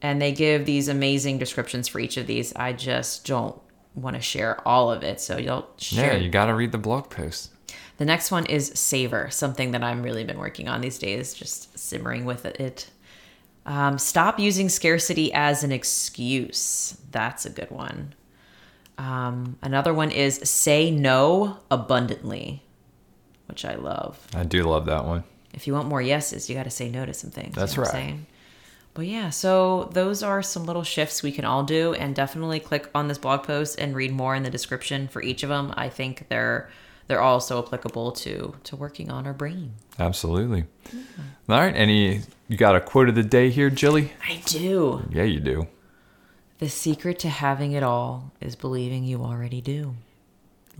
And 0.00 0.22
they 0.22 0.32
give 0.32 0.64
these 0.64 0.88
amazing 0.88 1.36
descriptions 1.36 1.88
for 1.88 2.00
each 2.00 2.16
of 2.16 2.26
these. 2.26 2.54
I 2.56 2.72
just 2.72 3.26
don't 3.26 3.60
want 4.00 4.16
to 4.16 4.22
share 4.22 4.66
all 4.66 4.90
of 4.90 5.02
it, 5.02 5.20
so 5.20 5.36
you'll 5.38 5.68
share. 5.76 6.14
Yeah, 6.14 6.18
you 6.18 6.30
got 6.30 6.46
to 6.46 6.54
read 6.54 6.72
the 6.72 6.78
blog 6.78 7.10
post. 7.10 7.50
The 7.98 8.04
next 8.04 8.30
one 8.30 8.46
is 8.46 8.72
savor, 8.74 9.30
something 9.30 9.72
that 9.72 9.82
I'm 9.82 10.02
really 10.02 10.24
been 10.24 10.38
working 10.38 10.68
on 10.68 10.80
these 10.80 10.98
days, 10.98 11.34
just 11.34 11.78
simmering 11.78 12.24
with 12.24 12.46
it. 12.46 12.90
Um, 13.66 13.98
stop 13.98 14.38
using 14.38 14.68
scarcity 14.68 15.32
as 15.34 15.62
an 15.62 15.70
excuse. 15.70 16.96
That's 17.10 17.44
a 17.44 17.50
good 17.50 17.70
one. 17.70 18.14
Um, 18.96 19.58
another 19.62 19.92
one 19.92 20.10
is 20.10 20.36
say 20.48 20.90
no 20.90 21.58
abundantly, 21.70 22.62
which 23.48 23.64
I 23.64 23.74
love. 23.74 24.26
I 24.34 24.44
do 24.44 24.62
love 24.64 24.86
that 24.86 25.04
one. 25.04 25.24
If 25.52 25.66
you 25.66 25.74
want 25.74 25.88
more 25.88 26.02
yeses, 26.02 26.48
you 26.48 26.54
got 26.54 26.64
to 26.64 26.70
say 26.70 26.88
no 26.88 27.04
to 27.04 27.12
some 27.12 27.30
things. 27.30 27.54
That's 27.54 27.76
you 27.76 27.82
know 27.82 27.88
what 27.88 27.94
I'm 27.94 28.06
right. 28.06 28.18
But 28.92 29.06
yeah, 29.06 29.30
so 29.30 29.88
those 29.92 30.22
are 30.22 30.42
some 30.42 30.64
little 30.64 30.82
shifts 30.82 31.22
we 31.22 31.32
can 31.32 31.44
all 31.44 31.62
do, 31.62 31.94
and 31.94 32.14
definitely 32.14 32.60
click 32.60 32.90
on 32.94 33.08
this 33.08 33.18
blog 33.18 33.44
post 33.44 33.78
and 33.78 33.94
read 33.94 34.12
more 34.12 34.34
in 34.34 34.42
the 34.42 34.50
description 34.50 35.08
for 35.08 35.22
each 35.22 35.42
of 35.42 35.48
them. 35.48 35.72
I 35.76 35.88
think 35.88 36.26
they're 36.28 36.68
they're 37.06 37.20
all 37.20 37.40
so 37.40 37.58
applicable 37.62 38.12
to 38.12 38.54
to 38.64 38.76
working 38.76 39.10
on 39.10 39.26
our 39.26 39.32
brain. 39.32 39.74
Absolutely. 39.98 40.64
All 41.48 41.58
right. 41.58 41.74
Any, 41.74 42.22
you 42.48 42.56
got 42.56 42.76
a 42.76 42.80
quote 42.80 43.08
of 43.08 43.14
the 43.14 43.22
day 43.22 43.50
here, 43.50 43.70
Jilly? 43.70 44.12
I 44.28 44.42
do. 44.44 45.06
Yeah, 45.10 45.24
you 45.24 45.40
do. 45.40 45.66
The 46.58 46.68
secret 46.68 47.18
to 47.20 47.28
having 47.28 47.72
it 47.72 47.82
all 47.82 48.32
is 48.40 48.54
believing 48.54 49.04
you 49.04 49.22
already 49.22 49.60
do. 49.60 49.94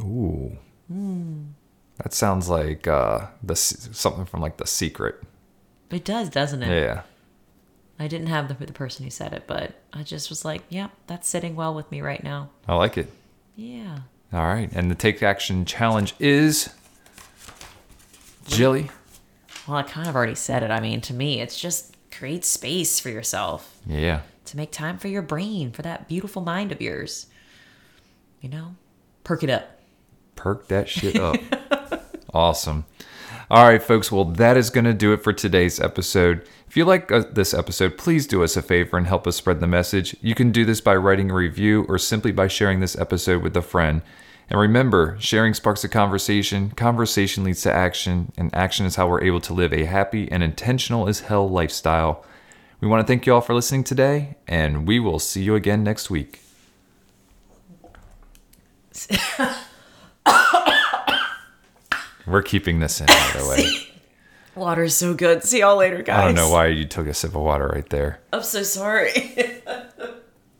Ooh. 0.00 0.56
That 0.88 2.12
sounds 2.12 2.48
like 2.48 2.86
uh, 2.86 3.26
the 3.42 3.54
something 3.54 4.24
from 4.24 4.40
like 4.40 4.56
The 4.56 4.66
Secret. 4.66 5.22
It 5.90 6.04
does, 6.04 6.28
doesn't 6.28 6.62
it? 6.62 6.68
Yeah. 6.68 7.02
I 8.00 8.08
didn't 8.08 8.28
have 8.28 8.48
the, 8.48 8.54
the 8.66 8.72
person 8.72 9.04
who 9.04 9.10
said 9.10 9.32
it, 9.34 9.44
but 9.46 9.74
I 9.92 10.02
just 10.02 10.28
was 10.30 10.44
like, 10.44 10.62
yeah, 10.70 10.88
that's 11.06 11.28
sitting 11.28 11.54
well 11.54 11.74
with 11.74 11.90
me 11.92 12.00
right 12.00 12.24
now. 12.24 12.48
I 12.66 12.74
like 12.74 12.96
it. 12.98 13.12
Yeah. 13.56 13.98
All 14.32 14.46
right. 14.46 14.70
And 14.72 14.90
the 14.90 14.94
Take 14.94 15.22
Action 15.22 15.64
Challenge 15.66 16.14
is 16.18 16.70
Jilly. 18.46 18.90
Well, 19.68 19.76
I 19.76 19.82
kind 19.82 20.08
of 20.08 20.16
already 20.16 20.34
said 20.34 20.62
it. 20.62 20.70
I 20.70 20.80
mean, 20.80 21.00
to 21.02 21.14
me, 21.14 21.40
it's 21.40 21.60
just 21.60 21.94
create 22.10 22.44
space 22.44 22.98
for 22.98 23.10
yourself 23.10 23.76
Yeah. 23.86 24.22
to 24.46 24.56
make 24.56 24.72
time 24.72 24.98
for 24.98 25.08
your 25.08 25.22
brain, 25.22 25.70
for 25.70 25.82
that 25.82 26.08
beautiful 26.08 26.42
mind 26.42 26.72
of 26.72 26.80
yours. 26.80 27.26
You 28.40 28.48
know, 28.48 28.74
perk 29.24 29.42
it 29.44 29.50
up. 29.50 29.78
Perk 30.36 30.68
that 30.68 30.88
shit 30.88 31.16
up. 31.16 31.36
awesome. 32.34 32.86
All 33.50 33.64
right, 33.64 33.82
folks. 33.82 34.12
Well, 34.12 34.26
that 34.26 34.56
is 34.56 34.70
going 34.70 34.84
to 34.84 34.94
do 34.94 35.12
it 35.12 35.24
for 35.24 35.32
today's 35.32 35.80
episode. 35.80 36.46
If 36.68 36.76
you 36.76 36.84
like 36.84 37.10
uh, 37.10 37.24
this 37.32 37.52
episode, 37.52 37.98
please 37.98 38.28
do 38.28 38.44
us 38.44 38.56
a 38.56 38.62
favor 38.62 38.96
and 38.96 39.08
help 39.08 39.26
us 39.26 39.34
spread 39.34 39.58
the 39.58 39.66
message. 39.66 40.14
You 40.20 40.36
can 40.36 40.52
do 40.52 40.64
this 40.64 40.80
by 40.80 40.94
writing 40.94 41.32
a 41.32 41.34
review 41.34 41.84
or 41.88 41.98
simply 41.98 42.30
by 42.30 42.46
sharing 42.46 42.78
this 42.78 42.96
episode 42.96 43.42
with 43.42 43.56
a 43.56 43.62
friend. 43.62 44.02
And 44.48 44.60
remember, 44.60 45.16
sharing 45.18 45.52
sparks 45.54 45.82
a 45.82 45.88
conversation, 45.88 46.70
conversation 46.70 47.42
leads 47.42 47.62
to 47.62 47.72
action, 47.72 48.30
and 48.36 48.54
action 48.54 48.86
is 48.86 48.94
how 48.94 49.08
we're 49.08 49.24
able 49.24 49.40
to 49.40 49.52
live 49.52 49.72
a 49.72 49.84
happy 49.84 50.30
and 50.30 50.44
intentional 50.44 51.08
as 51.08 51.20
hell 51.20 51.50
lifestyle. 51.50 52.24
We 52.80 52.86
want 52.86 53.04
to 53.04 53.06
thank 53.12 53.26
you 53.26 53.34
all 53.34 53.40
for 53.40 53.54
listening 53.54 53.82
today, 53.82 54.36
and 54.46 54.86
we 54.86 55.00
will 55.00 55.18
see 55.18 55.42
you 55.42 55.56
again 55.56 55.82
next 55.82 56.08
week. 56.08 56.40
We're 62.30 62.42
keeping 62.42 62.78
this 62.78 63.00
in, 63.00 63.06
by 63.06 63.30
the 63.36 63.48
way. 63.50 63.66
Water's 64.54 64.94
so 64.94 65.14
good. 65.14 65.42
See 65.42 65.60
y'all 65.60 65.76
later, 65.76 66.02
guys. 66.02 66.20
I 66.20 66.24
don't 66.26 66.34
know 66.34 66.50
why 66.50 66.66
you 66.68 66.84
took 66.84 67.06
a 67.06 67.14
sip 67.14 67.34
of 67.34 67.42
water 67.42 67.66
right 67.66 67.88
there. 67.90 68.20
I'm 68.32 68.42
so 68.42 68.62
sorry. 68.62 69.12